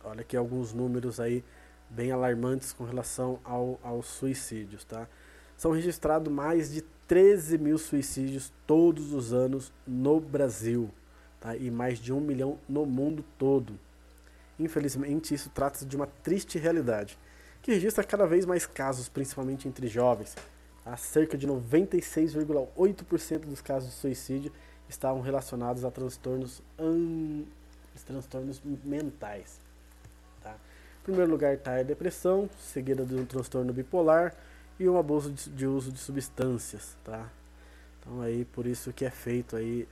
[0.03, 1.45] Olha aqui alguns números aí
[1.91, 5.07] bem alarmantes com relação ao, aos suicídios, tá?
[5.57, 10.91] São registrados mais de 13 mil suicídios todos os anos no Brasil,
[11.45, 11.55] tá?
[11.55, 13.79] E mais de um milhão no mundo todo.
[14.59, 17.19] Infelizmente, isso trata-se de uma triste realidade,
[17.61, 20.35] que registra cada vez mais casos, principalmente entre jovens.
[20.83, 20.97] Tá?
[20.97, 24.51] Cerca de 96,8% dos casos de suicídio
[24.89, 27.45] estavam relacionados a transtornos, an...
[28.07, 29.61] transtornos mentais.
[30.43, 30.57] Tá?
[31.01, 34.35] Em primeiro lugar está a depressão, seguida de um transtorno bipolar
[34.79, 36.97] e um abuso de, de uso de substâncias.
[37.05, 37.29] Tá?
[38.01, 39.89] Então aí por isso que é feito aí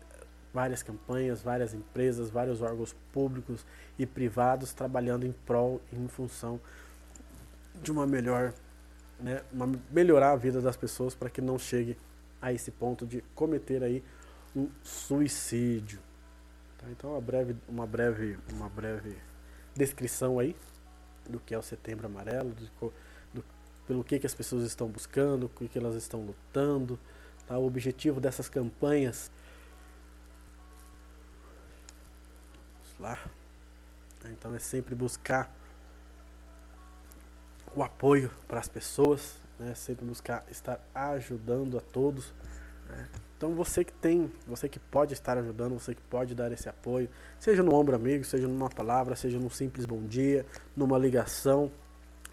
[0.53, 3.65] várias campanhas, várias empresas, vários órgãos públicos
[3.99, 6.61] e privados trabalhando em prol e em função
[7.83, 8.53] de uma melhor,
[9.19, 11.97] né, uma, melhorar a vida das pessoas para que não chegue
[12.41, 14.03] a esse ponto de cometer aí
[14.55, 16.01] um suicídio.
[16.79, 16.87] Tá?
[16.91, 19.17] Então uma breve, uma breve, uma breve
[19.75, 20.55] descrição aí
[21.29, 22.93] do que é o Setembro Amarelo, do,
[23.33, 23.45] do,
[23.87, 26.99] pelo que, que as pessoas estão buscando, o que, que elas estão lutando.
[27.47, 27.59] Tá?
[27.59, 29.31] O objetivo dessas campanhas.
[33.03, 33.19] Lá.
[34.31, 35.53] Então é sempre buscar
[37.75, 39.75] o apoio para as pessoas, né?
[39.75, 42.33] sempre buscar estar ajudando a todos.
[42.89, 43.09] Né?
[43.37, 47.11] Então você que tem, você que pode estar ajudando, você que pode dar esse apoio,
[47.41, 51.73] seja no ombro amigo, seja numa palavra, seja num simples bom dia, numa ligação,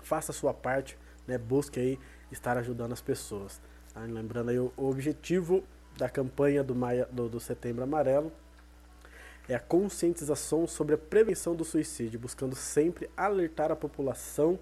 [0.03, 0.95] faça a sua parte,
[1.27, 1.38] né?
[1.38, 1.99] Busque aí
[2.32, 3.60] estar ajudando as pessoas.
[3.91, 4.01] Tá?
[4.01, 5.63] Lembrando aí o, objetivo
[5.97, 8.32] da campanha do, Maia, do, do Setembro Amarelo
[9.49, 14.59] é a conscientização sobre a prevenção do suicídio, buscando sempre alertar a população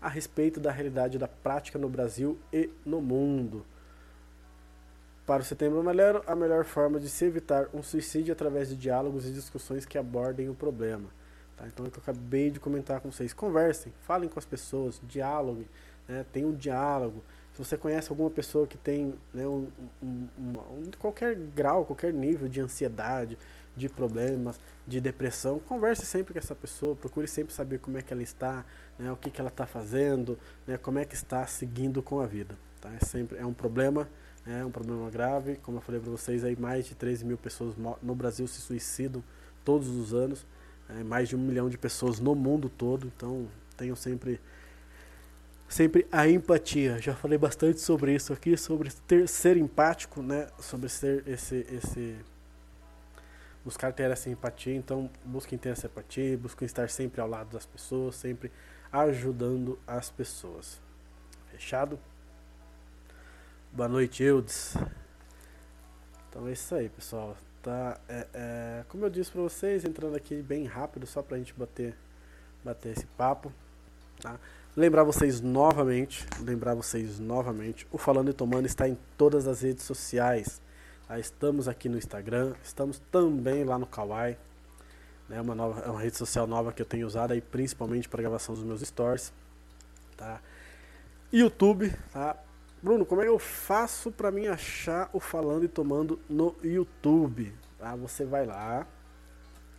[0.00, 3.64] a respeito da realidade da prática no Brasil e no mundo.
[5.26, 8.76] Para o Setembro Amarelo, a melhor forma de se evitar um suicídio é através de
[8.76, 11.08] diálogos e discussões que abordem o problema.
[11.56, 11.66] Tá?
[11.66, 13.32] Então, é o que eu acabei de comentar com vocês.
[13.32, 15.66] Conversem, falem com as pessoas, dialoguem,
[16.08, 16.24] né?
[16.32, 17.22] tenham um diálogo.
[17.54, 19.68] Se você conhece alguma pessoa que tem né, um,
[20.02, 23.38] um, um, qualquer grau, qualquer nível de ansiedade,
[23.76, 28.12] de problemas, de depressão, converse sempre com essa pessoa, procure sempre saber como é que
[28.12, 28.64] ela está,
[28.98, 32.26] né, o que, que ela está fazendo, né, como é que está seguindo com a
[32.26, 32.56] vida.
[32.80, 32.90] Tá?
[32.94, 34.08] É sempre é um problema,
[34.46, 37.74] é um problema grave, como eu falei para vocês, aí mais de 13 mil pessoas
[38.02, 39.22] no Brasil se suicidam
[39.64, 40.46] todos os anos,
[40.88, 44.40] é, mais de um milhão de pessoas no mundo todo, então tenham sempre
[45.66, 47.00] sempre a empatia.
[47.00, 50.46] Já falei bastante sobre isso aqui, sobre ter, ser empático, né?
[50.60, 52.16] Sobre ser esse, esse
[53.64, 54.74] buscar ter essa empatia.
[54.74, 58.52] Então, busquem ter essa empatia, busquem estar sempre ao lado das pessoas, sempre
[58.92, 60.80] ajudando as pessoas.
[61.50, 61.98] Fechado?
[63.72, 64.76] Boa noite, Eudes.
[66.28, 67.36] Então é isso aí, pessoal.
[67.62, 71.38] Tá, é, é, como eu disse para vocês, entrando aqui bem rápido, só para a
[71.38, 71.96] gente bater,
[72.62, 73.52] bater esse papo.
[74.20, 74.38] Tá?
[74.76, 79.84] Lembrar vocês novamente, lembrar vocês novamente, o Falando e Tomando está em todas as redes
[79.84, 80.60] sociais.
[81.06, 81.18] Tá?
[81.18, 84.36] Estamos aqui no Instagram, estamos também lá no Kawaii.
[85.28, 85.40] Né?
[85.40, 88.54] uma, nova, é uma rede social nova que eu tenho usado aí, principalmente para gravação
[88.54, 89.32] dos meus stories.
[90.16, 90.40] Tá?
[91.32, 92.36] YouTube, tá?
[92.82, 97.54] Bruno, como é que eu faço para mim achar o Falando e Tomando no YouTube?
[97.78, 97.96] Tá?
[97.96, 98.86] Você vai lá,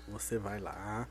[0.07, 1.07] você vai lá,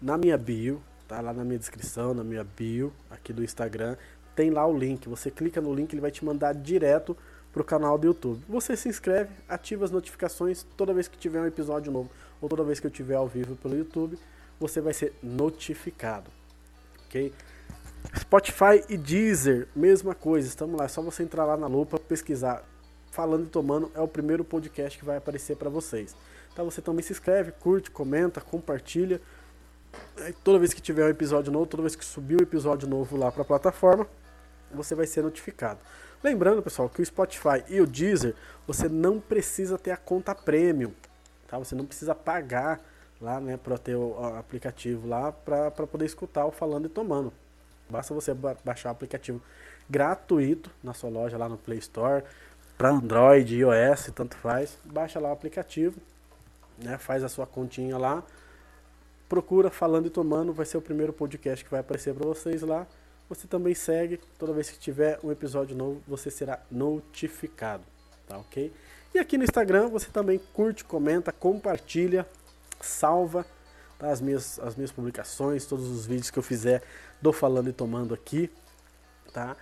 [0.00, 3.96] na minha bio, Tá lá na minha descrição, na minha bio aqui do Instagram,
[4.34, 5.08] tem lá o link.
[5.08, 7.16] Você clica no link, ele vai te mandar direto
[7.56, 8.44] pro canal do YouTube.
[8.46, 12.62] Você se inscreve, ativa as notificações toda vez que tiver um episódio novo ou toda
[12.62, 14.18] vez que eu tiver ao vivo pelo YouTube,
[14.60, 16.30] você vai ser notificado.
[17.06, 17.32] OK?
[18.14, 20.46] Spotify e Deezer, mesma coisa.
[20.46, 22.62] Estamos lá, é só você entrar lá na lupa, pesquisar
[23.10, 26.14] Falando e Tomando é o primeiro podcast que vai aparecer para vocês.
[26.52, 29.18] Então você também se inscreve, curte, comenta, compartilha
[30.44, 33.32] toda vez que tiver um episódio novo, toda vez que subir um episódio novo lá
[33.32, 34.06] para a plataforma,
[34.74, 35.80] você vai ser notificado.
[36.22, 38.34] Lembrando, pessoal, que o Spotify e o Deezer,
[38.66, 40.92] você não precisa ter a conta premium,
[41.46, 41.58] tá?
[41.58, 42.80] Você não precisa pagar
[43.20, 47.32] lá, né, para ter o aplicativo lá para poder escutar o falando e tomando.
[47.88, 49.40] Basta você ba baixar o aplicativo
[49.88, 52.24] gratuito na sua loja lá no Play Store,
[52.76, 54.78] para Android, iOS, tanto faz.
[54.84, 55.98] Baixa lá o aplicativo,
[56.82, 58.22] né, faz a sua continha lá
[59.28, 62.86] procura Falando e Tomando, vai ser o primeiro podcast que vai aparecer para vocês lá.
[63.28, 67.84] Você também segue, toda vez que tiver um episódio novo, você será notificado,
[68.26, 68.72] tá ok?
[69.14, 72.26] E aqui no Instagram você também curte, comenta, compartilha,
[72.80, 73.44] salva
[73.98, 74.10] tá?
[74.10, 76.82] as, minhas, as minhas publicações, todos os vídeos que eu fizer
[77.20, 78.50] do Falando e Tomando aqui,
[79.32, 79.56] tá?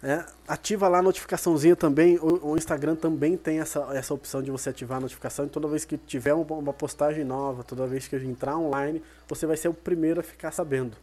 [0.00, 2.18] É, ativa lá a notificaçãozinha também.
[2.18, 5.46] O, o, Instagram também tem essa, essa opção de você ativar a notificação.
[5.46, 9.02] E toda vez que tiver uma, uma, postagem nova, toda vez que eu entrar online,
[9.26, 10.96] você vai ser o primeiro a ficar sabendo.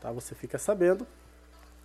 [0.00, 0.10] Tá?
[0.12, 1.06] Você fica sabendo.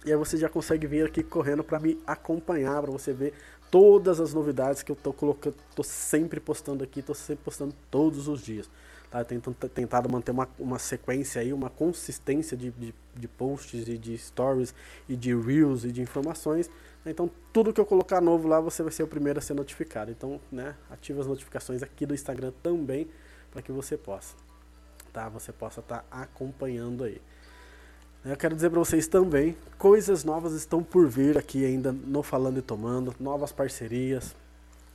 [0.06, 3.34] E aí você já consegue vir aqui correndo para me acompanhar, para você ver
[3.72, 8.28] todas as novidades que eu tô colocando, tô sempre postando aqui, tô sempre postando todos
[8.28, 8.70] os dias.
[9.10, 9.24] Tá?
[9.24, 14.18] Tenho tentado manter uma, uma sequência aí, uma consistência de, de, de posts e de
[14.18, 14.74] stories
[15.08, 16.70] e de reels e de informações.
[17.06, 20.12] Então, tudo que eu colocar novo lá, você vai ser o primeiro a ser notificado.
[20.12, 23.08] Então, né, ative as notificações aqui do Instagram também,
[23.52, 24.36] para que você possa,
[25.12, 25.30] tá?
[25.30, 27.22] Você possa estar tá acompanhando aí.
[28.26, 32.58] Eu quero dizer para vocês também, coisas novas estão por vir aqui ainda no Falando
[32.58, 34.34] e Tomando, novas parcerias,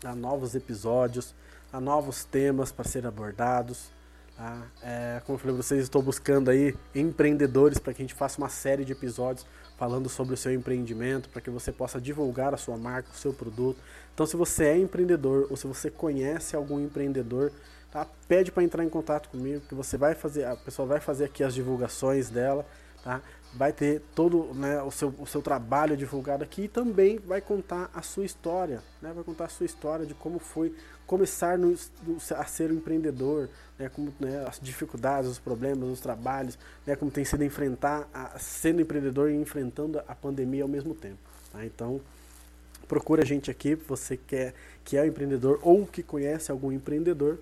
[0.01, 0.15] tá?
[0.15, 1.35] novos episódios,
[1.71, 1.79] tá?
[1.79, 3.91] novos temas para serem abordados.
[4.35, 4.63] Tá?
[4.83, 8.39] É, como eu falei para vocês, estou buscando aí empreendedores para que a gente faça
[8.39, 9.45] uma série de episódios
[9.77, 13.35] falando sobre o seu empreendimento, para que você possa divulgar a sua marca, o seu
[13.35, 13.79] produto.
[14.15, 17.53] Então, se você é empreendedor ou se você conhece algum empreendedor,
[17.91, 18.07] tá?
[18.27, 21.45] pede para entrar em contato comigo, que você vai fazer, a pessoa vai fazer aqui
[21.45, 22.65] as divulgações dela,
[23.03, 23.23] tá?
[23.53, 27.91] vai ter todo né, o, seu, o seu trabalho divulgado aqui e também vai contar
[27.95, 29.13] a sua história, né?
[29.15, 30.75] vai contar a sua história de como foi
[31.07, 31.75] começar no,
[32.37, 33.89] a ser um empreendedor, né?
[33.89, 36.95] como né, as dificuldades, os problemas, os trabalhos, né?
[36.95, 41.19] como tem sido enfrentar, a, sendo empreendedor e enfrentando a pandemia ao mesmo tempo.
[41.51, 41.65] Tá?
[41.65, 42.01] Então,
[42.87, 46.71] procura a gente aqui, você que é, que é um empreendedor ou que conhece algum
[46.71, 47.39] empreendedor,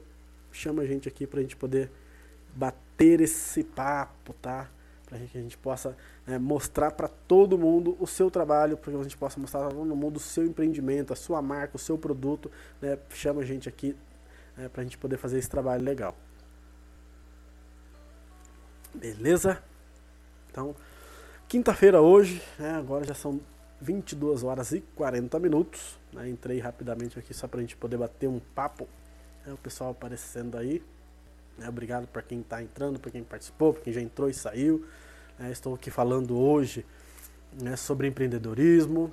[0.52, 1.90] chama a gente aqui para a gente poder
[2.54, 4.68] bater esse papo, tá?
[5.06, 8.98] Para que a gente possa né, mostrar para todo mundo o seu trabalho, para que
[8.98, 11.96] a gente possa mostrar para todo mundo o seu empreendimento, a sua marca, o seu
[11.96, 12.50] produto.
[12.80, 13.96] Né, chama a gente aqui
[14.56, 16.14] né, para a gente poder fazer esse trabalho legal.
[18.92, 19.62] Beleza?
[20.50, 20.74] Então,
[21.46, 23.40] quinta-feira hoje, né, agora já são
[23.80, 25.98] 22 horas e 40 minutos.
[26.12, 26.28] Né?
[26.28, 28.88] Entrei rapidamente aqui só para a gente poder bater um papo.
[29.46, 30.82] É, o pessoal aparecendo aí.
[31.58, 31.68] Né?
[31.68, 34.84] Obrigado para quem está entrando, para quem participou, para quem já entrou e saiu.
[35.38, 36.84] É, estou aqui falando hoje
[37.60, 39.10] né, sobre empreendedorismo,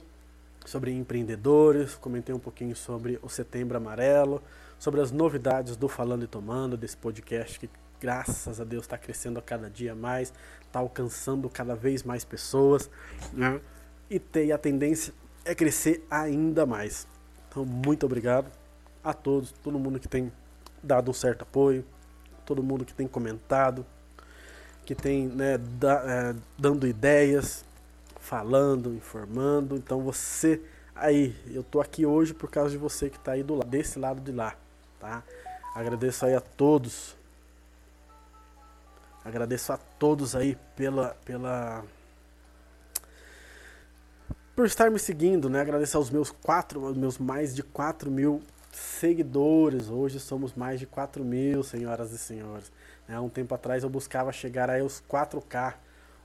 [0.65, 1.95] sobre empreendedores.
[1.95, 4.41] Comentei um pouquinho sobre o Setembro Amarelo,
[4.79, 9.39] sobre as novidades do Falando e Tomando, desse podcast que graças a Deus está crescendo
[9.39, 12.89] a cada dia mais, está alcançando cada vez mais pessoas,
[13.31, 13.61] né?
[14.09, 15.13] E, tem, a tendência
[15.45, 17.07] é crescer ainda mais.
[17.47, 18.51] Então, muito obrigado
[19.01, 20.31] a todos, todo mundo que tem
[20.83, 21.85] dado um certo apoio,
[22.43, 23.85] todo mundo que tem comentado,
[24.85, 27.65] que tem né, da, é, dando ideias,
[28.19, 29.75] falando, informando.
[29.75, 30.61] Então você
[30.95, 34.21] aí, eu tô aqui hoje por causa de você que está aí do desse lado
[34.21, 34.55] de lá,
[34.99, 35.23] tá?
[35.75, 37.15] Agradeço aí a todos
[39.23, 41.83] Agradeço a todos aí pela, pela
[44.53, 45.61] por estar me seguindo, né?
[45.61, 48.43] Agradeço aos meus quatro, aos meus mais de 4 mil
[48.75, 49.89] seguidores.
[49.89, 52.71] Hoje somos mais de 4 mil, senhoras e senhores.
[53.07, 55.75] Há um tempo atrás eu buscava chegar aí aos 4K.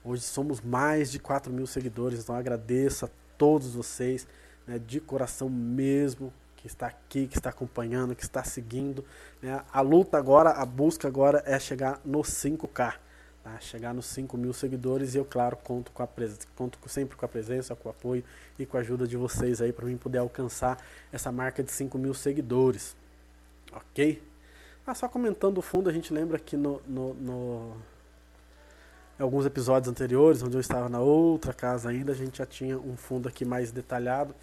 [0.05, 2.21] Hoje somos mais de 4 mil seguidores.
[2.21, 4.27] Então agradeço a todos vocês,
[4.67, 9.05] né, de coração mesmo, que está aqui, que está acompanhando, que está seguindo.
[9.41, 9.61] Né?
[9.73, 12.95] A luta agora, a busca agora é chegar no 5K.
[13.49, 13.61] Tá?
[13.61, 16.09] Chegar nos 5 mil seguidores e eu, claro, conto, com a
[16.55, 18.23] conto sempre com a presença, com o apoio
[18.59, 20.79] e com a ajuda de vocês aí para mim poder alcançar
[21.11, 22.95] essa marca de 5 mil seguidores.
[23.73, 24.23] Ok?
[24.87, 27.77] Ah, só comentando o fundo, a gente lembra que no, no, no
[29.19, 32.97] alguns episódios anteriores, onde eu estava na outra casa ainda, a gente já tinha um
[32.97, 34.35] fundo aqui mais detalhado.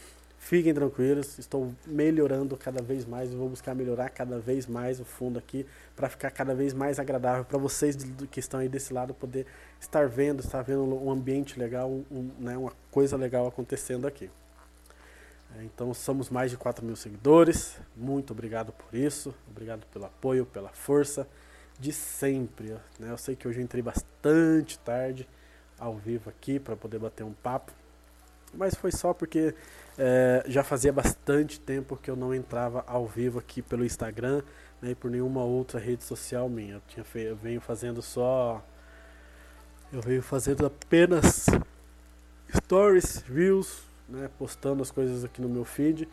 [0.46, 5.04] Fiquem tranquilos, estou melhorando cada vez mais e vou buscar melhorar cada vez mais o
[5.04, 7.98] fundo aqui para ficar cada vez mais agradável para vocês
[8.30, 9.48] que estão aí desse lado poder
[9.82, 14.30] estar vendo, estar vendo um ambiente legal, um, né, uma coisa legal acontecendo aqui.
[15.58, 20.46] É, então somos mais de 4 mil seguidores, muito obrigado por isso, obrigado pelo apoio,
[20.46, 21.28] pela força
[21.80, 22.76] de sempre.
[23.00, 23.10] Né?
[23.10, 25.28] Eu sei que hoje entrei bastante tarde
[25.80, 27.72] ao vivo aqui para poder bater um papo,
[28.58, 29.54] mas foi só porque
[29.98, 34.42] é, já fazia bastante tempo que eu não entrava ao vivo aqui pelo Instagram
[34.82, 36.76] né, e por nenhuma outra rede social minha.
[36.76, 38.64] Eu, tinha eu venho fazendo só.
[39.92, 41.46] Eu venho fazendo apenas
[42.56, 46.08] stories, reels, né, postando as coisas aqui no meu feed.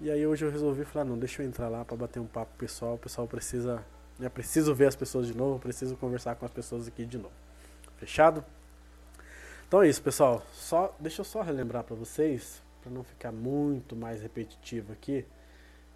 [0.00, 2.52] E aí hoje eu resolvi falar, não, deixa eu entrar lá para bater um papo
[2.56, 2.94] pessoal.
[2.94, 3.82] O pessoal precisa,
[4.18, 7.34] né, preciso ver as pessoas de novo, preciso conversar com as pessoas aqui de novo.
[7.96, 8.44] Fechado?
[9.68, 10.42] Então é isso, pessoal.
[10.50, 15.26] Só deixa eu só relembrar para vocês para não ficar muito mais repetitivo aqui,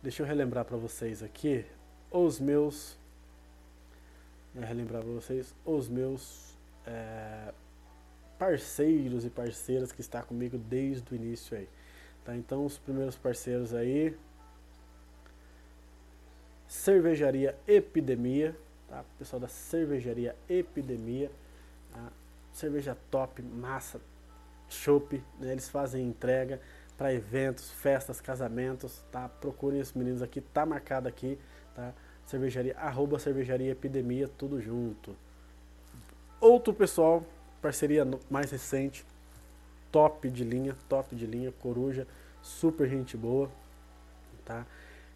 [0.03, 1.65] deixa eu relembrar para vocês aqui
[2.11, 2.99] os meus.
[4.55, 6.55] Né, relembrar para vocês os meus
[6.87, 7.55] é,
[8.39, 11.67] parceiros e parceiras que está comigo desde o início aí.
[12.27, 12.37] Tá?
[12.37, 14.15] Então os primeiros parceiros aí.
[16.69, 18.55] Cervejaria Epidemia,
[18.89, 19.05] tá?
[19.19, 21.31] Pessoal da Cervejaria Epidemia?
[22.53, 24.01] Cerveja top, massa,
[24.69, 25.53] chopp, né?
[25.53, 26.61] eles fazem entrega
[26.97, 29.29] para eventos, festas, casamentos, tá?
[29.29, 31.39] Procurem esses meninos aqui, tá marcado aqui,
[31.75, 31.93] tá?
[32.27, 35.17] Cervejaria, arroba cervejaria epidemia, tudo junto.
[36.41, 37.25] Outro pessoal,
[37.61, 39.05] parceria mais recente,
[39.91, 42.07] top de linha, top de linha, Coruja,
[42.43, 43.51] super gente boa,
[44.45, 44.67] tá?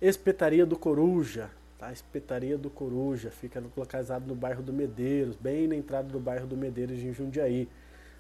[0.01, 1.92] Espetaria do Coruja, tá?
[1.92, 6.56] Espetaria do Coruja, fica localizado no bairro do Medeiros, bem na entrada do bairro do
[6.56, 7.68] Medeiros em Jundiaí,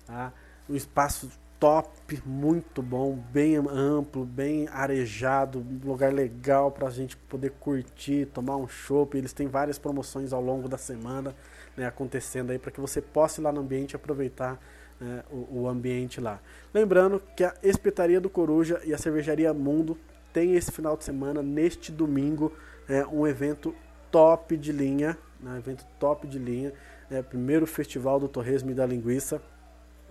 [0.06, 0.32] tá?
[0.68, 1.88] Um espaço top,
[2.26, 8.68] muito bom, bem amplo, bem arejado, lugar legal para a gente poder curtir, tomar um
[8.68, 9.16] chopp.
[9.16, 11.34] Eles têm várias promoções ao longo da semana
[11.76, 14.60] né, acontecendo aí para que você possa ir lá no ambiente e aproveitar
[14.98, 16.40] né, o, o, ambiente lá.
[16.72, 19.98] Lembrando que a Espetaria do Coruja e a Cervejaria Mundo
[20.32, 22.52] tem esse final de semana, neste domingo,
[22.88, 23.74] é, um evento
[24.10, 26.72] top de linha, né, evento top de linha,
[27.10, 29.40] é, primeiro festival do Torresmo e da Linguiça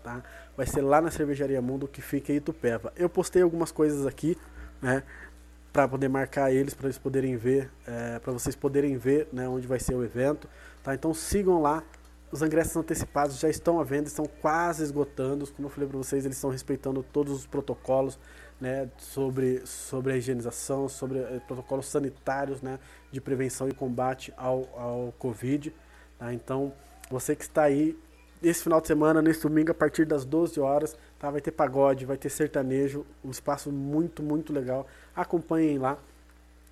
[0.05, 0.23] tá?
[0.55, 2.93] Vai ser lá na Cervejaria Mundo que fica em Itupeva.
[2.95, 4.37] Eu postei algumas coisas aqui,
[4.79, 5.01] né?
[5.73, 9.49] Para poder marcar eles, para eles poderem ver, é, para vocês poderem ver, né?
[9.49, 10.47] Onde vai ser o evento,
[10.83, 10.93] tá?
[10.93, 11.83] Então sigam lá.
[12.31, 15.47] Os ingressos antecipados já estão à venda, estão quase esgotando.
[15.51, 18.19] Como eu falei para vocês, eles estão respeitando todos os protocolos,
[18.59, 18.89] né?
[18.97, 22.79] Sobre sobre a higienização, sobre eh, protocolos sanitários, né?
[23.11, 25.73] De prevenção e combate ao ao Covid.
[26.17, 26.33] Tá?
[26.33, 26.73] Então
[27.09, 27.97] você que está aí
[28.43, 31.31] esse final de semana, nesse domingo, a partir das 12 horas, tá?
[31.31, 34.85] vai ter pagode, vai ter sertanejo, um espaço muito, muito legal.
[35.15, 35.97] Acompanhem lá.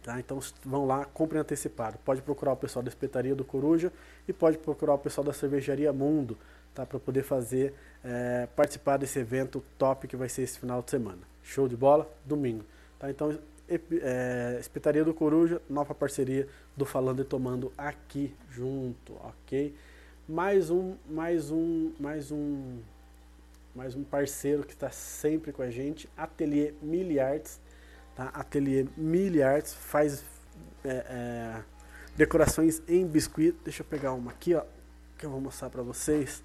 [0.04, 0.20] Tá?
[0.20, 1.98] Então vão lá, comprem antecipado.
[2.04, 3.92] Pode procurar o pessoal da Espetaria do Coruja
[4.28, 6.38] e pode procurar o pessoal da Cervejaria Mundo.
[6.76, 6.86] tá?
[6.86, 7.74] Para poder fazer,
[8.04, 11.33] é, participar desse evento top que vai ser esse final de semana.
[11.44, 12.10] Show de bola?
[12.26, 12.64] Domingo.
[12.98, 13.10] Tá?
[13.10, 13.38] Então,
[14.02, 19.76] é, Espetaria do Coruja, nova parceria do Falando e Tomando aqui junto, ok?
[20.28, 22.80] Mais um, mais um, mais um,
[23.76, 27.60] mais um parceiro que está sempre com a gente, Ateliê Miliards,
[28.16, 28.30] tá?
[28.34, 30.24] Ateliê Miliards faz
[30.84, 31.64] é, é,
[32.16, 33.56] decorações em biscuit.
[33.64, 34.64] Deixa eu pegar uma aqui, ó,
[35.18, 36.44] que eu vou mostrar para vocês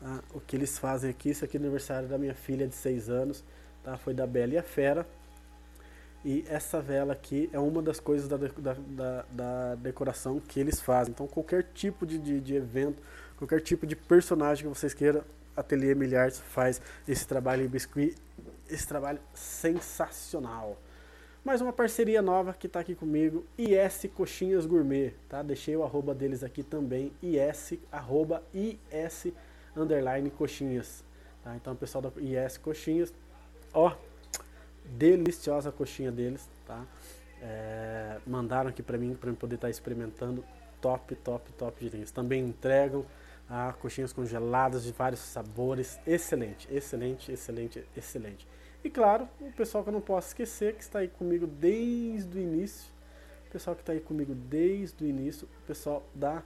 [0.00, 0.22] tá?
[0.32, 1.30] o que eles fazem aqui.
[1.30, 3.44] Isso aqui é aniversário da minha filha de 6 anos,
[3.82, 3.96] tá?
[3.96, 5.06] Foi da Bela e a Fera.
[6.24, 10.78] E essa vela aqui é uma das coisas da, da, da, da decoração que eles
[10.78, 11.12] fazem.
[11.12, 13.02] Então, qualquer tipo de, de, de, evento,
[13.38, 15.24] qualquer tipo de personagem que vocês queiram,
[15.56, 18.14] Ateliê Milhares faz esse trabalho em biscuit,
[18.68, 20.76] esse trabalho sensacional.
[21.42, 25.42] Mais uma parceria nova que está aqui comigo, IS Coxinhas Gourmet, tá?
[25.42, 29.32] Deixei o arroba deles aqui também, IS, arroba IS
[29.74, 31.02] underline coxinhas,
[31.42, 31.56] tá?
[31.56, 33.10] Então, pessoal da IS Coxinhas,
[33.72, 33.94] ó,
[34.84, 36.84] deliciosa a coxinha deles, tá?
[37.42, 40.44] É, mandaram aqui para mim para poder estar tá experimentando,
[40.80, 42.10] top, top, top de linhas.
[42.10, 43.04] Também entregam
[43.48, 48.48] ah, coxinhas congeladas de vários sabores, excelente, excelente, excelente, excelente.
[48.82, 52.40] E claro, o pessoal que eu não posso esquecer, que está aí comigo desde o
[52.40, 52.90] início,
[53.48, 56.42] o pessoal que está aí comigo desde o início, o pessoal da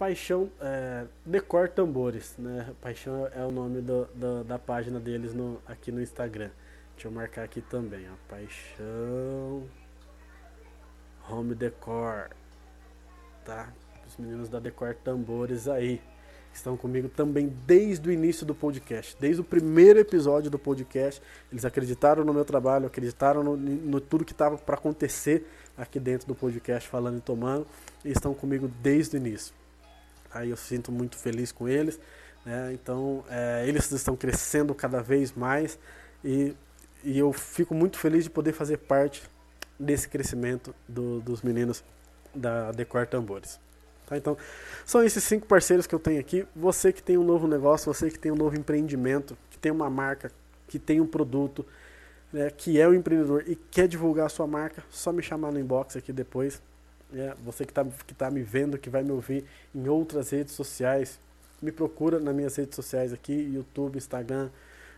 [0.00, 2.72] Paixão é, Decor Tambores, né?
[2.80, 6.48] Paixão é o nome do, do, da página deles no, aqui no Instagram.
[6.94, 8.14] Deixa eu marcar aqui também, ó.
[8.26, 9.62] Paixão
[11.28, 12.30] Home Decor,
[13.44, 13.70] tá?
[14.08, 16.00] Os meninos da Decor Tambores aí
[16.50, 21.20] estão comigo também desde o início do podcast, desde o primeiro episódio do podcast.
[21.52, 25.46] Eles acreditaram no meu trabalho, acreditaram no, no tudo que estava para acontecer
[25.76, 27.66] aqui dentro do podcast, falando e tomando,
[28.02, 29.59] e estão comigo desde o início.
[30.32, 31.98] Aí eu sinto muito feliz com eles.
[32.44, 32.72] Né?
[32.72, 35.78] Então, é, eles estão crescendo cada vez mais
[36.24, 36.54] e,
[37.02, 39.22] e eu fico muito feliz de poder fazer parte
[39.78, 41.82] desse crescimento do, dos meninos
[42.34, 43.58] da Decor Tambores.
[44.06, 44.16] Tá?
[44.16, 44.36] Então,
[44.84, 46.46] são esses cinco parceiros que eu tenho aqui.
[46.54, 49.90] Você que tem um novo negócio, você que tem um novo empreendimento, que tem uma
[49.90, 50.30] marca,
[50.66, 51.64] que tem um produto,
[52.32, 55.50] né, que é o um empreendedor e quer divulgar a sua marca, só me chamar
[55.50, 56.62] no inbox aqui depois
[57.14, 59.44] é, você que está que tá me vendo, que vai me ouvir
[59.74, 61.18] em outras redes sociais,
[61.60, 64.50] me procura nas minhas redes sociais aqui, YouTube, Instagram,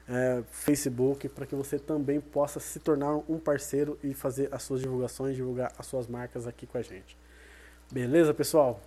[0.09, 4.81] é, Facebook, para que você também possa se tornar um parceiro e fazer as suas
[4.81, 7.17] divulgações, divulgar as suas marcas aqui com a gente.
[7.91, 8.81] Beleza, pessoal?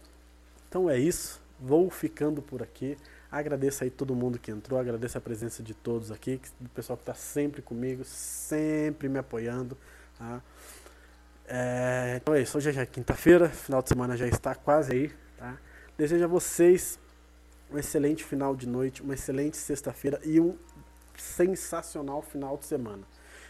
[0.68, 1.42] Então é isso.
[1.60, 2.98] Vou ficando por aqui.
[3.32, 7.04] Agradeço aí todo mundo que entrou, agradeço a presença de todos aqui, do pessoal que
[7.04, 9.78] está sempre comigo, sempre me apoiando.
[10.18, 10.42] Tá?
[11.48, 15.58] É, então é isso, hoje é quinta-feira, final de semana já está quase aí, tá?
[15.96, 17.00] Desejo a vocês
[17.72, 20.56] um excelente final de noite, uma excelente sexta-feira e um
[21.18, 23.04] sensacional final de semana.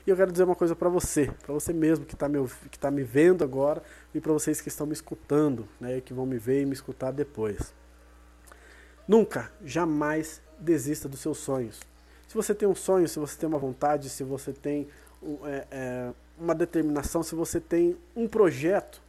[0.05, 2.37] E eu quero dizer uma coisa para você, para você mesmo que está me,
[2.69, 3.81] que tá me vendo agora
[4.13, 7.11] e para vocês que estão me escutando, né, que vão me ver e me escutar
[7.11, 7.73] depois.
[9.07, 11.79] Nunca, jamais desista dos seus sonhos.
[12.27, 14.87] Se você tem um sonho, se você tem uma vontade, se você tem
[15.43, 19.01] é, é, uma determinação, se você tem um projeto,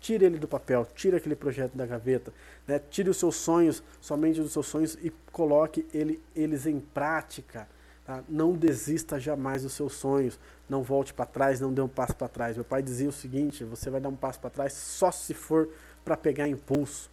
[0.00, 2.32] tire ele do papel, tire aquele projeto da gaveta,
[2.66, 2.80] né?
[2.90, 7.68] tire os seus sonhos, somente dos seus sonhos e coloque ele, eles em prática.
[8.04, 8.24] Tá?
[8.28, 10.38] Não desista jamais dos seus sonhos,
[10.68, 12.56] não volte para trás, não dê um passo para trás.
[12.56, 15.68] Meu pai dizia o seguinte: você vai dar um passo para trás só se for
[16.04, 17.10] para pegar impulso.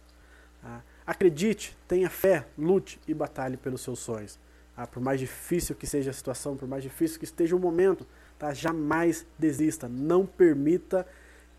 [0.62, 0.82] Tá?
[1.06, 4.38] Acredite, tenha fé, lute e batalhe pelos seus sonhos.
[4.74, 4.86] Tá?
[4.86, 8.06] Por mais difícil que seja a situação, por mais difícil que esteja o momento,
[8.38, 8.54] Tá?
[8.54, 9.88] Jamais desista.
[9.88, 11.06] Não permita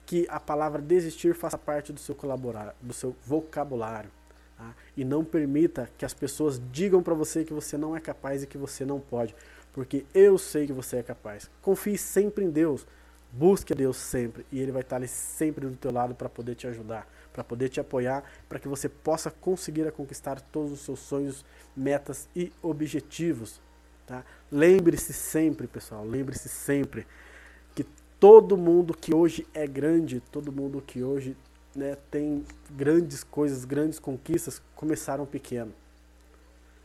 [0.06, 4.10] que a palavra desistir faça parte do seu, colaborar, do seu vocabulário.
[4.58, 4.74] Tá?
[4.96, 8.48] E não permita que as pessoas digam para você que você não é capaz e
[8.48, 9.36] que você não pode.
[9.74, 11.50] Porque eu sei que você é capaz.
[11.62, 12.88] Confie sempre em Deus.
[13.32, 14.46] Busque a Deus sempre.
[14.52, 17.70] E Ele vai estar ali sempre do teu lado para poder te ajudar, para poder
[17.70, 23.62] te apoiar, para que você possa conseguir conquistar todos os seus sonhos, metas e objetivos.
[24.10, 24.26] Tá?
[24.52, 27.06] Lembre-se sempre, pessoal, lembre-se sempre
[27.76, 27.84] que
[28.20, 31.38] todo mundo que hoje é grande, todo mundo que hoje
[31.76, 35.72] né, tem grandes coisas, grandes conquistas, começaram pequeno.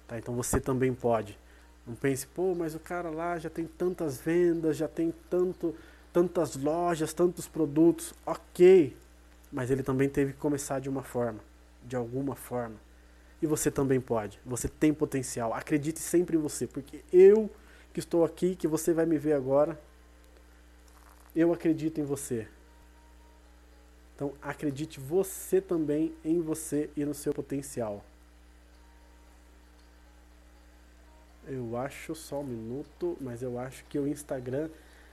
[0.06, 0.18] Tá?
[0.18, 1.38] Então você também pode.
[1.86, 5.74] Não pense, pô, mas o cara lá já tem tantas vendas, já tem tanto,
[6.12, 8.12] tantas lojas, tantos produtos.
[8.26, 8.94] Ok,
[9.50, 11.40] mas ele também teve que começar de uma forma,
[11.82, 12.76] de alguma forma.
[13.44, 14.40] E você também pode.
[14.46, 15.52] Você tem potencial.
[15.52, 17.50] Acredite sempre em você, porque eu
[17.92, 19.78] que estou aqui, que você vai me ver agora,
[21.36, 22.48] eu acredito em você.
[24.14, 28.02] Então acredite você também em você e no seu potencial.
[31.46, 34.70] Eu acho só um minuto, mas eu acho que o Instagram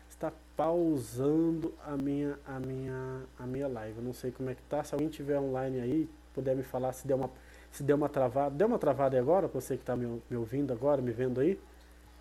[0.10, 3.98] está pausando a minha a minha a minha live.
[3.98, 4.82] Eu não sei como é que tá.
[4.86, 7.30] Se alguém tiver online aí, puder me falar se deu uma
[7.72, 8.56] se deu uma travada.
[8.56, 11.40] Deu uma travada aí agora, para você que está me, me ouvindo agora, me vendo
[11.40, 11.60] aí?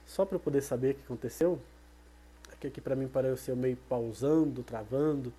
[0.07, 1.61] Só para eu poder saber o que aconteceu.
[2.53, 5.33] É que aqui para mim pareceu meio pausando, travando.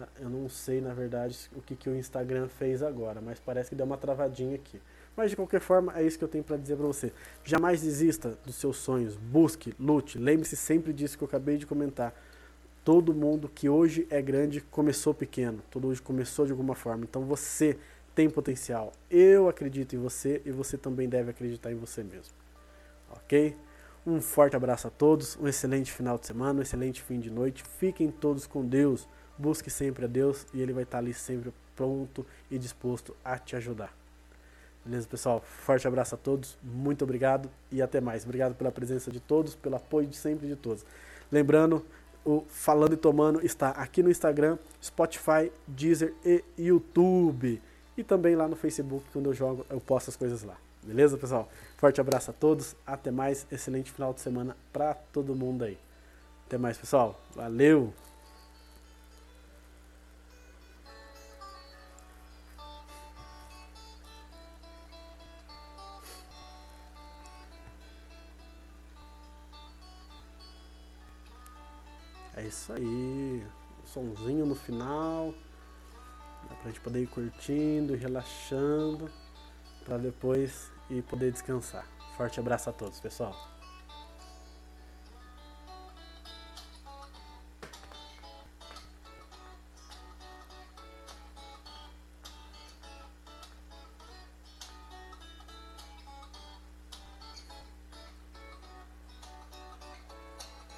[0.00, 3.70] Ah, eu não sei, na verdade, o que, que o Instagram fez agora, mas parece
[3.70, 4.80] que deu uma travadinha aqui.
[5.16, 7.12] Mas de qualquer forma, é isso que eu tenho para dizer para você.
[7.44, 12.12] Jamais desista dos seus sonhos, busque, lute, lembre-se sempre disso que eu acabei de comentar.
[12.84, 17.04] Todo mundo que hoje é grande começou pequeno, todo hoje começou de alguma forma.
[17.04, 17.78] Então você
[18.14, 18.92] tem potencial.
[19.10, 22.34] Eu acredito em você e você também deve acreditar em você mesmo.
[23.10, 23.56] Ok?
[24.06, 27.64] Um forte abraço a todos, um excelente final de semana, um excelente fim de noite.
[27.78, 29.08] Fiquem todos com Deus.
[29.36, 33.56] Busque sempre a Deus e Ele vai estar ali sempre pronto e disposto a te
[33.56, 33.96] ajudar.
[34.84, 35.40] Beleza, pessoal?
[35.40, 38.24] Forte abraço a todos, muito obrigado e até mais.
[38.24, 40.84] Obrigado pela presença de todos, pelo apoio de sempre de todos.
[41.32, 41.84] Lembrando,
[42.24, 47.60] o Falando e Tomando está aqui no Instagram, Spotify, Deezer e YouTube.
[47.96, 50.56] E também lá no Facebook, quando eu jogo, eu posto as coisas lá.
[50.82, 51.48] Beleza, pessoal?
[51.76, 53.46] Forte abraço a todos, até mais.
[53.50, 55.78] Excelente final de semana para todo mundo aí.
[56.46, 57.18] Até mais, pessoal.
[57.34, 57.92] Valeu!
[72.36, 73.46] É isso aí.
[73.86, 75.32] Sonzinho no final.
[76.64, 79.10] Pra gente poder ir curtindo relaxando.
[79.84, 81.86] Pra depois ir poder descansar.
[82.16, 83.36] Forte abraço a todos, pessoal.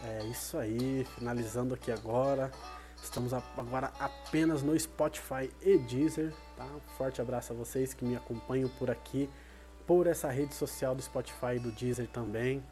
[0.02, 2.50] É isso aí, finalizando aqui agora.
[3.16, 6.68] Estamos agora apenas no Spotify e Deezer, tá?
[6.98, 9.30] Forte abraço a vocês que me acompanham por aqui,
[9.86, 12.62] por essa rede social do Spotify e do Deezer também,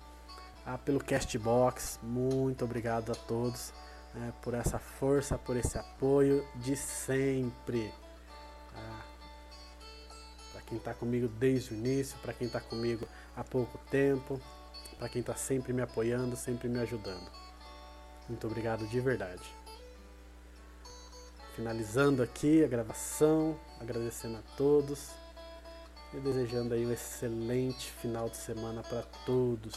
[0.66, 1.98] ah, pelo Castbox.
[2.02, 3.72] Muito obrigado a todos
[4.12, 7.90] né, por essa força, por esse apoio de sempre.
[8.76, 9.02] Ah,
[10.52, 14.38] para quem está comigo desde o início, para quem está comigo há pouco tempo,
[14.98, 17.30] para quem está sempre me apoiando, sempre me ajudando.
[18.28, 19.63] Muito obrigado de verdade.
[21.54, 25.10] Finalizando aqui a gravação, agradecendo a todos
[26.12, 29.74] e desejando aí um excelente final de semana para todos.